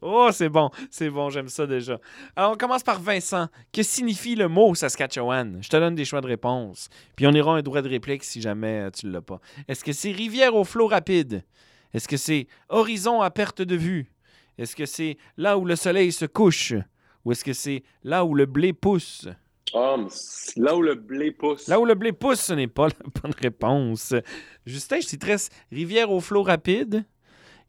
Oh, 0.00 0.28
c'est 0.30 0.48
bon, 0.48 0.70
c'est 0.90 1.10
bon, 1.10 1.28
j'aime 1.30 1.48
ça 1.48 1.66
déjà. 1.66 1.98
Alors, 2.36 2.52
on 2.52 2.56
commence 2.56 2.84
par 2.84 3.00
Vincent. 3.00 3.48
Que 3.72 3.82
signifie 3.82 4.36
le 4.36 4.46
mot 4.46 4.72
Saskatchewan? 4.76 5.58
Je 5.60 5.68
te 5.68 5.76
donne 5.76 5.96
des 5.96 6.04
choix 6.04 6.20
de 6.20 6.28
réponse. 6.28 6.88
Puis 7.16 7.26
on 7.26 7.32
ira 7.32 7.56
un 7.56 7.62
droit 7.62 7.82
de 7.82 7.88
réplique 7.88 8.22
si 8.22 8.40
jamais 8.40 8.82
euh, 8.82 8.90
tu 8.90 9.06
ne 9.06 9.12
l'as 9.12 9.22
pas. 9.22 9.40
Est-ce 9.66 9.82
que 9.82 9.92
c'est 9.92 10.12
rivière 10.12 10.54
au 10.54 10.62
flot 10.62 10.86
rapide? 10.86 11.42
Est-ce 11.94 12.08
que 12.08 12.16
c'est 12.16 12.46
horizon 12.68 13.20
à 13.20 13.30
perte 13.30 13.62
de 13.62 13.76
vue? 13.76 14.10
Est-ce 14.58 14.76
que 14.76 14.86
c'est 14.86 15.16
là 15.36 15.58
où 15.58 15.64
le 15.64 15.76
soleil 15.76 16.12
se 16.12 16.26
couche? 16.26 16.74
Ou 17.24 17.32
est-ce 17.32 17.44
que 17.44 17.52
c'est 17.52 17.82
là 18.02 18.24
où 18.24 18.34
le 18.34 18.46
blé 18.46 18.72
pousse? 18.72 19.28
Ah, 19.74 19.96
là 20.56 20.76
où 20.76 20.82
le 20.82 20.94
blé 20.94 21.30
pousse. 21.30 21.68
Là 21.68 21.80
où 21.80 21.84
le 21.84 21.94
blé 21.94 22.12
pousse, 22.12 22.40
ce 22.40 22.52
n'est 22.52 22.66
pas 22.66 22.88
la 22.88 22.94
bonne 23.22 23.32
réponse. 23.40 24.14
Justin, 24.66 24.98
il 24.98 25.18
te 25.18 25.26
reste 25.26 25.52
rivière 25.70 26.10
au 26.10 26.20
flot 26.20 26.42
rapide, 26.42 27.04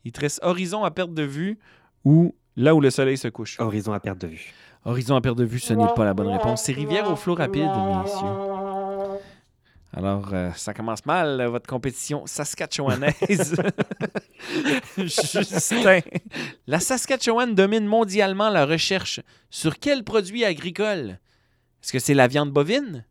il 0.03 0.11
te 0.11 0.19
reste 0.19 0.39
horizon 0.43 0.83
à 0.83 0.91
perte 0.91 1.13
de 1.13 1.23
vue 1.23 1.57
ou 2.03 2.35
là 2.57 2.75
où 2.75 2.81
le 2.81 2.89
soleil 2.89 3.17
se 3.17 3.29
couche? 3.29 3.59
Horizon 3.59 3.93
à 3.93 3.99
perte 3.99 4.19
de 4.19 4.27
vue. 4.27 4.53
Horizon 4.85 5.15
à 5.15 5.21
perte 5.21 5.37
de 5.37 5.45
vue, 5.45 5.59
ce 5.59 5.73
n'est 5.73 5.93
pas 5.95 6.03
la 6.03 6.13
bonne 6.13 6.27
réponse. 6.27 6.63
C'est 6.63 6.73
rivière 6.73 7.09
au 7.09 7.15
flot 7.15 7.35
rapide, 7.35 7.69
messieurs. 8.03 8.52
Alors, 9.95 10.33
euh, 10.33 10.49
ça 10.55 10.73
commence 10.73 11.05
mal, 11.05 11.39
euh, 11.39 11.49
votre 11.49 11.67
compétition 11.67 12.25
saskatchewanaise. 12.25 13.55
Justin, 14.97 15.99
la 16.65 16.79
Saskatchewan 16.79 17.53
domine 17.53 17.85
mondialement 17.85 18.49
la 18.49 18.65
recherche 18.65 19.21
sur 19.51 19.77
quels 19.77 20.03
produits 20.03 20.45
agricoles? 20.45 21.19
Est-ce 21.83 21.93
que 21.93 21.99
c'est 21.99 22.15
la 22.15 22.27
viande 22.27 22.51
bovine? 22.51 23.05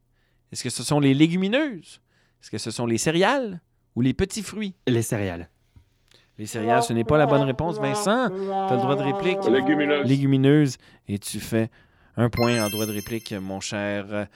Est-ce 0.50 0.64
que 0.64 0.70
ce 0.70 0.82
sont 0.82 0.98
les 0.98 1.14
légumineuses? 1.14 2.00
Est-ce 2.42 2.50
que 2.50 2.58
ce 2.58 2.72
sont 2.72 2.86
les 2.86 2.98
céréales 2.98 3.60
ou 3.94 4.00
les 4.00 4.12
petits 4.12 4.42
fruits? 4.42 4.74
Les 4.88 5.02
céréales. 5.02 5.48
Les 6.36 6.46
céréales, 6.46 6.82
ce 6.82 6.92
n'est 6.92 7.04
pas 7.04 7.18
la 7.18 7.26
bonne 7.26 7.42
réponse. 7.42 7.78
Vincent, 7.78 8.28
tu 8.28 8.34
as 8.34 8.74
le 8.74 8.78
droit 8.78 8.96
de 8.96 9.02
réplique. 9.02 9.44
Légumineuse. 9.44 10.08
Légumineuse. 10.08 10.78
Et 11.06 11.20
tu 11.20 11.38
fais 11.38 11.70
un 12.16 12.28
point 12.28 12.60
en 12.60 12.68
droit 12.70 12.86
de 12.86 12.92
réplique, 12.92 13.32
mon 13.32 13.60
cher. 13.60 14.26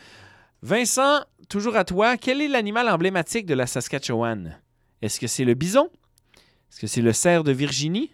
Vincent, 0.63 1.21
toujours 1.49 1.77
à 1.77 1.85
toi. 1.85 2.17
Quel 2.17 2.41
est 2.41 2.49
l'animal 2.49 2.89
emblématique 2.89 3.47
de 3.47 3.55
la 3.55 3.67
Saskatchewan? 3.67 4.59
Est-ce 5.03 5.21
que 5.21 5.27
c'est 5.27 5.45
le 5.45 5.55
bison? 5.55 5.89
Est-ce 6.71 6.81
que 6.81 6.87
c'est 6.87 7.03
le 7.03 7.13
cerf 7.13 7.45
de 7.45 7.53
Virginie? 7.53 8.11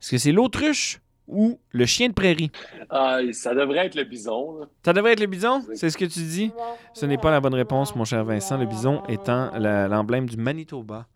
Est-ce 0.00 0.10
que 0.12 0.18
c'est 0.18 0.32
l'autruche 0.32 1.00
ou 1.26 1.58
le 1.70 1.86
chien 1.86 2.08
de 2.08 2.12
prairie? 2.14 2.50
Ah, 2.90 3.18
ça 3.32 3.54
devrait 3.54 3.86
être 3.86 3.94
le 3.94 4.04
bison. 4.04 4.60
là. 4.60 4.66
Ça 4.84 4.92
devrait 4.92 5.12
être 5.12 5.20
le 5.20 5.26
bison? 5.26 5.64
C'est 5.74 5.90
ce 5.90 5.96
que 5.96 6.04
tu 6.04 6.20
dis? 6.20 6.52
Ce 6.94 7.06
n'est 7.06 7.18
pas 7.18 7.30
la 7.30 7.40
bonne 7.40 7.54
réponse, 7.54 7.94
mon 7.96 8.04
cher 8.04 8.24
Vincent. 8.24 8.58
Le 8.58 8.66
bison 8.66 9.02
étant 9.08 9.50
l'emblème 9.58 10.28
du 10.28 10.36
Manitoba. 10.36 11.06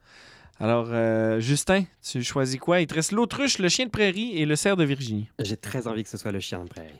Alors, 0.61 0.87
euh, 0.90 1.40
Justin, 1.40 1.83
tu 2.00 2.22
choisis 2.22 2.61
quoi? 2.61 2.81
Il 2.81 2.87
te 2.87 2.94
reste 2.94 3.11
l'autruche, 3.12 3.59
le 3.59 3.68
chien 3.68 3.87
de 3.87 3.90
prairie 3.90 4.38
et 4.38 4.46
le 4.46 4.55
cerf 4.55 4.77
de 4.77 4.85
Virginie. 4.85 5.29
J'ai 5.40 5.57
très 5.57 5.88
envie 5.88 6.05
que 6.05 6.09
ce 6.09 6.16
soit 6.16 6.31
le 6.33 6.38
chien 6.40 6.62
de 6.62 6.68
prairie. 6.68 6.94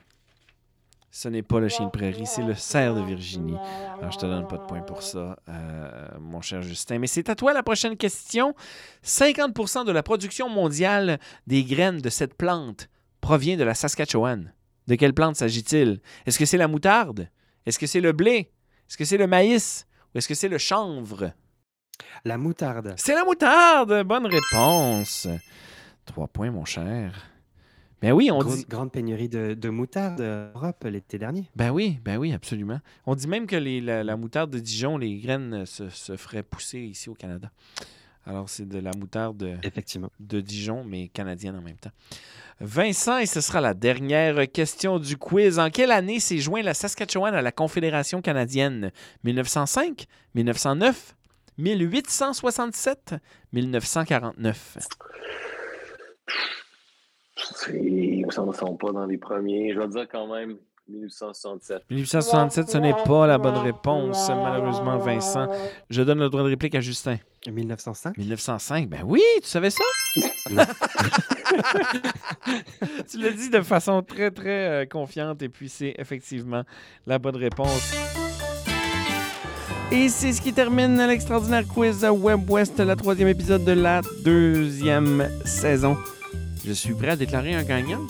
Ce 1.16 1.29
n'est 1.29 1.44
pas 1.44 1.61
le 1.61 1.68
chien 1.68 1.87
de 1.87 1.90
prairie, 1.92 2.27
c'est 2.27 2.42
le 2.42 2.57
cerf 2.57 2.96
de 2.96 3.00
Virginie. 3.00 3.57
Alors, 4.00 4.11
je 4.11 4.18
te 4.18 4.27
donne 4.27 4.48
pas 4.48 4.57
de 4.57 4.64
point 4.66 4.81
pour 4.81 5.05
ça, 5.05 5.37
euh, 5.48 6.09
mon 6.18 6.40
cher 6.40 6.61
Justin. 6.61 6.98
Mais 6.98 7.07
c'est 7.07 7.29
à 7.29 7.37
toi 7.37 7.53
la 7.53 7.62
prochaine 7.62 7.96
question. 7.96 8.53
50% 9.05 9.85
de 9.85 9.92
la 9.92 10.03
production 10.03 10.48
mondiale 10.48 11.20
des 11.46 11.62
graines 11.62 12.00
de 12.00 12.11
cette 12.11 12.35
plante 12.35 12.88
provient 13.20 13.57
de 13.57 13.62
la 13.62 13.74
Saskatchewan. 13.74 14.53
De 14.88 14.96
quelle 14.96 15.14
plante 15.14 15.37
s'agit-il? 15.37 16.00
Est-ce 16.27 16.37
que 16.37 16.46
c'est 16.46 16.59
la 16.59 16.66
moutarde? 16.66 17.29
Est-ce 17.64 17.79
que 17.79 17.87
c'est 17.87 18.00
le 18.00 18.11
blé? 18.11 18.50
Est-ce 18.90 18.96
que 18.96 19.05
c'est 19.05 19.16
le 19.16 19.29
maïs? 19.29 19.87
Ou 20.12 20.18
est-ce 20.18 20.27
que 20.27 20.35
c'est 20.35 20.48
le 20.48 20.59
chanvre? 20.59 21.31
La 22.24 22.38
moutarde. 22.38 22.92
C'est 22.96 23.14
la 23.14 23.22
moutarde! 23.22 24.03
Bonne 24.03 24.27
réponse. 24.27 25.29
Trois 26.07 26.27
points, 26.27 26.50
mon 26.50 26.64
cher. 26.64 27.34
Ben 28.02 28.12
oui, 28.12 28.30
on 28.30 28.38
Grande, 28.38 28.57
dit... 28.57 28.64
grande 28.68 28.92
pénurie 28.92 29.28
de, 29.28 29.54
de 29.54 29.68
moutarde 29.70 30.20
en 30.20 30.59
Europe 30.59 30.85
l'été 30.85 31.18
dernier. 31.18 31.48
Ben 31.57 31.70
oui, 31.70 31.98
ben 32.04 32.18
oui, 32.18 32.33
absolument. 32.35 32.80
On 33.07 33.14
dit 33.14 33.26
même 33.28 33.46
que 33.46 33.57
les- 33.57 33.80
la, 33.80 34.04
la 34.04 34.16
moutarde 34.16 34.50
de 34.50 34.59
Dijon, 34.59 34.98
les 34.98 35.16
graines 35.18 35.54
euh, 35.54 35.64
se, 35.66 35.88
se 35.88 36.16
feraient 36.16 36.42
pousser 36.42 36.80
ici 36.80 37.09
au 37.09 37.14
Canada. 37.14 37.50
Alors, 38.26 38.48
c'est 38.48 38.66
de 38.68 38.78
la 38.78 38.90
moutarde 38.98 39.37
de, 39.38 39.57
Effectivement. 39.62 40.11
de 40.20 40.40
Dijon, 40.40 40.83
mais 40.85 41.09
canadienne 41.09 41.57
en 41.57 41.62
même 41.62 41.76
temps. 41.76 41.90
Vincent, 42.61 43.18
et 43.18 43.26
ce 43.26 43.40
sera 43.40 43.61
la 43.61 43.74
dernière 43.74 44.50
question 44.50 44.98
du 44.98 45.16
quiz. 45.16 45.59
En 45.59 45.68
quelle 45.70 45.90
année 45.90 46.20
s'est 46.20 46.38
joint 46.38 46.62
la 46.62 46.72
Saskatchewan 46.72 47.35
à 47.35 47.42
la 47.42 47.52
Confédération 47.52 48.22
canadienne? 48.22 48.92
1905, 49.24 50.07
1909, 50.35 51.14
1867, 51.59 53.14
1949. 53.52 54.78
C'est- 57.37 57.75
Ils 57.83 58.25
ne 58.27 58.31
sont 58.53 58.77
pas 58.77 58.92
dans 58.92 59.07
les 59.07 59.18
premiers. 59.18 59.73
Je 59.75 59.81
vais 59.81 59.88
dire 59.88 60.07
quand 60.11 60.33
même 60.33 60.57
1867. 60.88 61.83
1867, 61.90 62.68
ce 62.68 62.79
n'est 62.79 62.94
pas 63.07 63.27
la 63.27 63.38
bonne 63.38 63.57
réponse, 63.57 64.29
malheureusement, 64.29 64.99
Vincent. 64.99 65.49
Je 65.90 66.03
donne 66.03 66.18
le 66.20 66.29
droit 66.29 66.42
de 66.42 66.49
réplique 66.49 66.75
à 66.75 66.81
Justin. 66.81 67.16
1905. 67.51 68.16
1905, 68.18 68.88
ben 68.88 69.03
oui, 69.05 69.23
tu 69.42 69.49
savais 69.49 69.70
ça? 69.70 69.85
tu 73.11 73.18
l'as 73.18 73.31
dit 73.31 73.51
de 73.51 73.61
façon 73.61 74.03
très, 74.03 74.31
très 74.31 74.68
euh, 74.68 74.87
confiante 74.87 75.42
et 75.42 75.49
puis 75.49 75.68
c'est 75.68 75.94
effectivement 75.99 76.62
la 77.07 77.18
bonne 77.18 77.37
réponse. 77.37 77.92
Et 79.92 80.09
c'est 80.09 80.33
ce 80.33 80.40
qui 80.40 80.53
termine 80.53 80.97
l'extraordinaire 81.07 81.66
quiz 81.66 82.05
Web 82.05 82.49
West, 82.51 82.79
la 82.79 82.97
troisième 82.97 83.29
épisode 83.29 83.64
de 83.64 83.73
la 83.73 84.01
deuxième 84.25 85.29
saison. 85.44 85.97
Je 86.66 86.72
suis 86.72 86.94
prêt 86.94 87.11
à 87.11 87.16
déclarer 87.16 87.55
un 87.55 87.62
gagnant. 87.62 88.07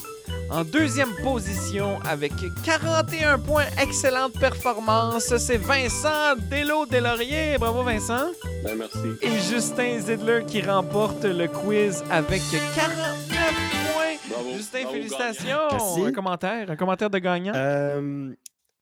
En 0.51 0.63
deuxième 0.63 1.13
position, 1.23 1.99
avec 2.03 2.33
41 2.65 3.39
points, 3.41 3.65
excellente 3.83 4.39
performance, 4.39 5.37
c'est 5.39 5.57
Vincent 5.57 6.37
Delo 6.51 6.87
Delaurier. 6.87 7.57
Bravo 7.59 7.83
Vincent. 7.83 8.27
Ben, 8.63 8.77
merci. 8.79 8.99
Et 9.23 9.39
Justin 9.51 9.99
Zidler 9.99 10.45
qui 10.47 10.63
remporte 10.63 11.25
le 11.25 11.49
quiz 11.49 12.05
avec 12.11 12.43
49 12.77 13.55
points. 13.93 14.31
Bravo. 14.31 14.51
Justin, 14.57 14.83
Bravo, 14.83 14.95
félicitations. 14.95 15.69
Merci. 15.73 16.07
Un 16.07 16.13
commentaire, 16.13 16.71
un 16.71 16.77
commentaire 16.77 17.11
de 17.11 17.19
gagnant? 17.19 17.53
Euh, 17.57 18.33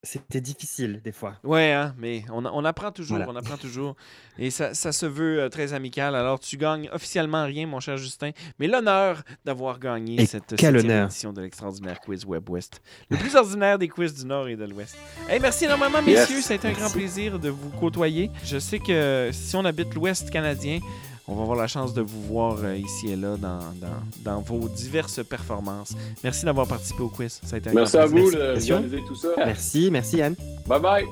C'était 0.05 0.41
difficile 0.41 1.01
des 1.05 1.13
fois. 1.13 1.35
Ouais, 1.45 1.71
hein, 1.71 1.95
mais 1.97 2.25
on, 2.33 2.45
on 2.45 2.65
apprend 2.65 2.91
toujours, 2.91 3.19
Voilà. 3.19 3.31
on 3.31 3.37
apprend 3.37 3.57
toujours. 3.57 3.95
Et 4.37 4.51
ça, 4.51 4.75
ça 4.75 4.91
se 4.91 5.07
veut 5.07 5.41
euh, 5.43 5.49
très 5.49 5.75
amical. 5.75 6.17
Alors, 6.17 6.41
tu 6.41 6.57
gagnes 6.57 6.89
officiellement 6.93 7.45
rien, 7.45 7.69
mon 7.69 7.79
cher 7.79 7.97
Justin, 7.99 8.33
mais 8.59 8.67
l'honneur 8.67 9.23
d'avoir 9.45 9.79
gagné 9.79 10.21
Et 10.21 10.27
cette 10.27 10.57
quel 10.57 10.77
édition 10.77 11.33
de 11.33 11.41
l'extraordinaire 11.43 12.01
quiz 12.01 12.25
Web 12.25 12.51
West. 12.51 12.83
Le 13.11 13.17
plus 13.17 13.37
ordinaire 13.37 13.79
des 13.79 13.87
quiz 13.89 14.13
du 14.13 14.27
Nord 14.27 14.49
et 14.49 14.57
de 14.57 14.65
l'Ouest. 14.65 14.97
Hey, 15.29 15.39
merci 15.39 15.67
énormément, 15.67 16.03
messieurs. 16.03 16.37
Yes. 16.37 16.47
Ça 16.47 16.55
a 16.55 16.57
été 16.57 16.67
un 16.67 16.73
grand 16.73 16.91
plaisir 16.91 17.39
de 17.39 17.51
vous 17.51 17.71
côtoyer. 17.71 18.29
Je 18.45 18.59
sais 18.59 18.81
que 18.81 19.31
si 19.33 19.55
on 19.55 19.65
habite 19.65 19.95
l'Ouest 19.95 20.31
canadien, 20.31 20.81
on 21.29 21.35
va 21.35 21.43
avoir 21.43 21.59
la 21.59 21.67
chance 21.67 21.95
de 21.95 22.03
vous 22.03 22.23
voir 22.23 22.57
euh, 22.63 22.77
ici 22.77 23.11
et 23.11 23.17
là 23.17 23.37
dans, 23.37 23.59
dans, 23.81 24.03
dans 24.25 24.41
vos 24.41 24.69
diverses 24.69 25.25
performances. 25.25 25.95
Merci 26.25 26.45
d'avoir 26.45 26.67
participé 26.67 27.03
au 27.03 27.09
quiz. 27.09 27.41
Ça 27.45 27.57
a 27.57 27.59
été 27.59 27.71
un 27.71 27.75
Merci 27.75 27.97
à 27.97 28.07
vous 28.07 28.31
de 28.31 29.07
tout 29.07 29.15
ça. 29.15 29.29
Merci, 29.37 29.89
merci 29.91 30.21
Anne. 30.21 30.35
Bye 30.67 30.81
bye. 30.81 31.05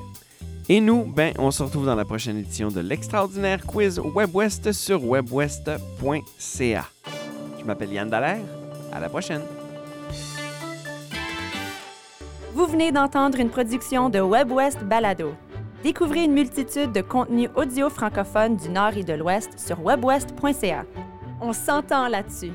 Et 0.69 0.79
nous, 0.79 1.03
ben, 1.05 1.33
on 1.37 1.51
se 1.51 1.63
retrouve 1.63 1.85
dans 1.85 1.95
la 1.95 2.05
prochaine 2.05 2.37
édition 2.37 2.69
de 2.69 2.81
l'extraordinaire 2.81 3.65
quiz 3.65 3.99
WebWest 3.99 4.71
sur 4.71 5.03
webwest.ca. 5.03 6.85
Je 7.59 7.65
m'appelle 7.65 7.91
Yann 7.93 8.09
Dallaire. 8.09 8.41
À 8.91 8.99
la 8.99 9.09
prochaine. 9.09 9.41
Vous 12.53 12.65
venez 12.67 12.91
d'entendre 12.91 13.39
une 13.39 13.49
production 13.49 14.09
de 14.09 14.19
WebWest 14.19 14.83
Balado. 14.83 15.33
Découvrez 15.83 16.25
une 16.25 16.33
multitude 16.33 16.91
de 16.91 17.01
contenus 17.01 17.49
audio 17.55 17.89
francophones 17.89 18.55
du 18.55 18.69
Nord 18.69 18.97
et 18.97 19.03
de 19.03 19.13
l'Ouest 19.13 19.57
sur 19.57 19.83
webwest.ca. 19.83 20.85
On 21.41 21.53
s'entend 21.53 22.07
là-dessus. 22.07 22.51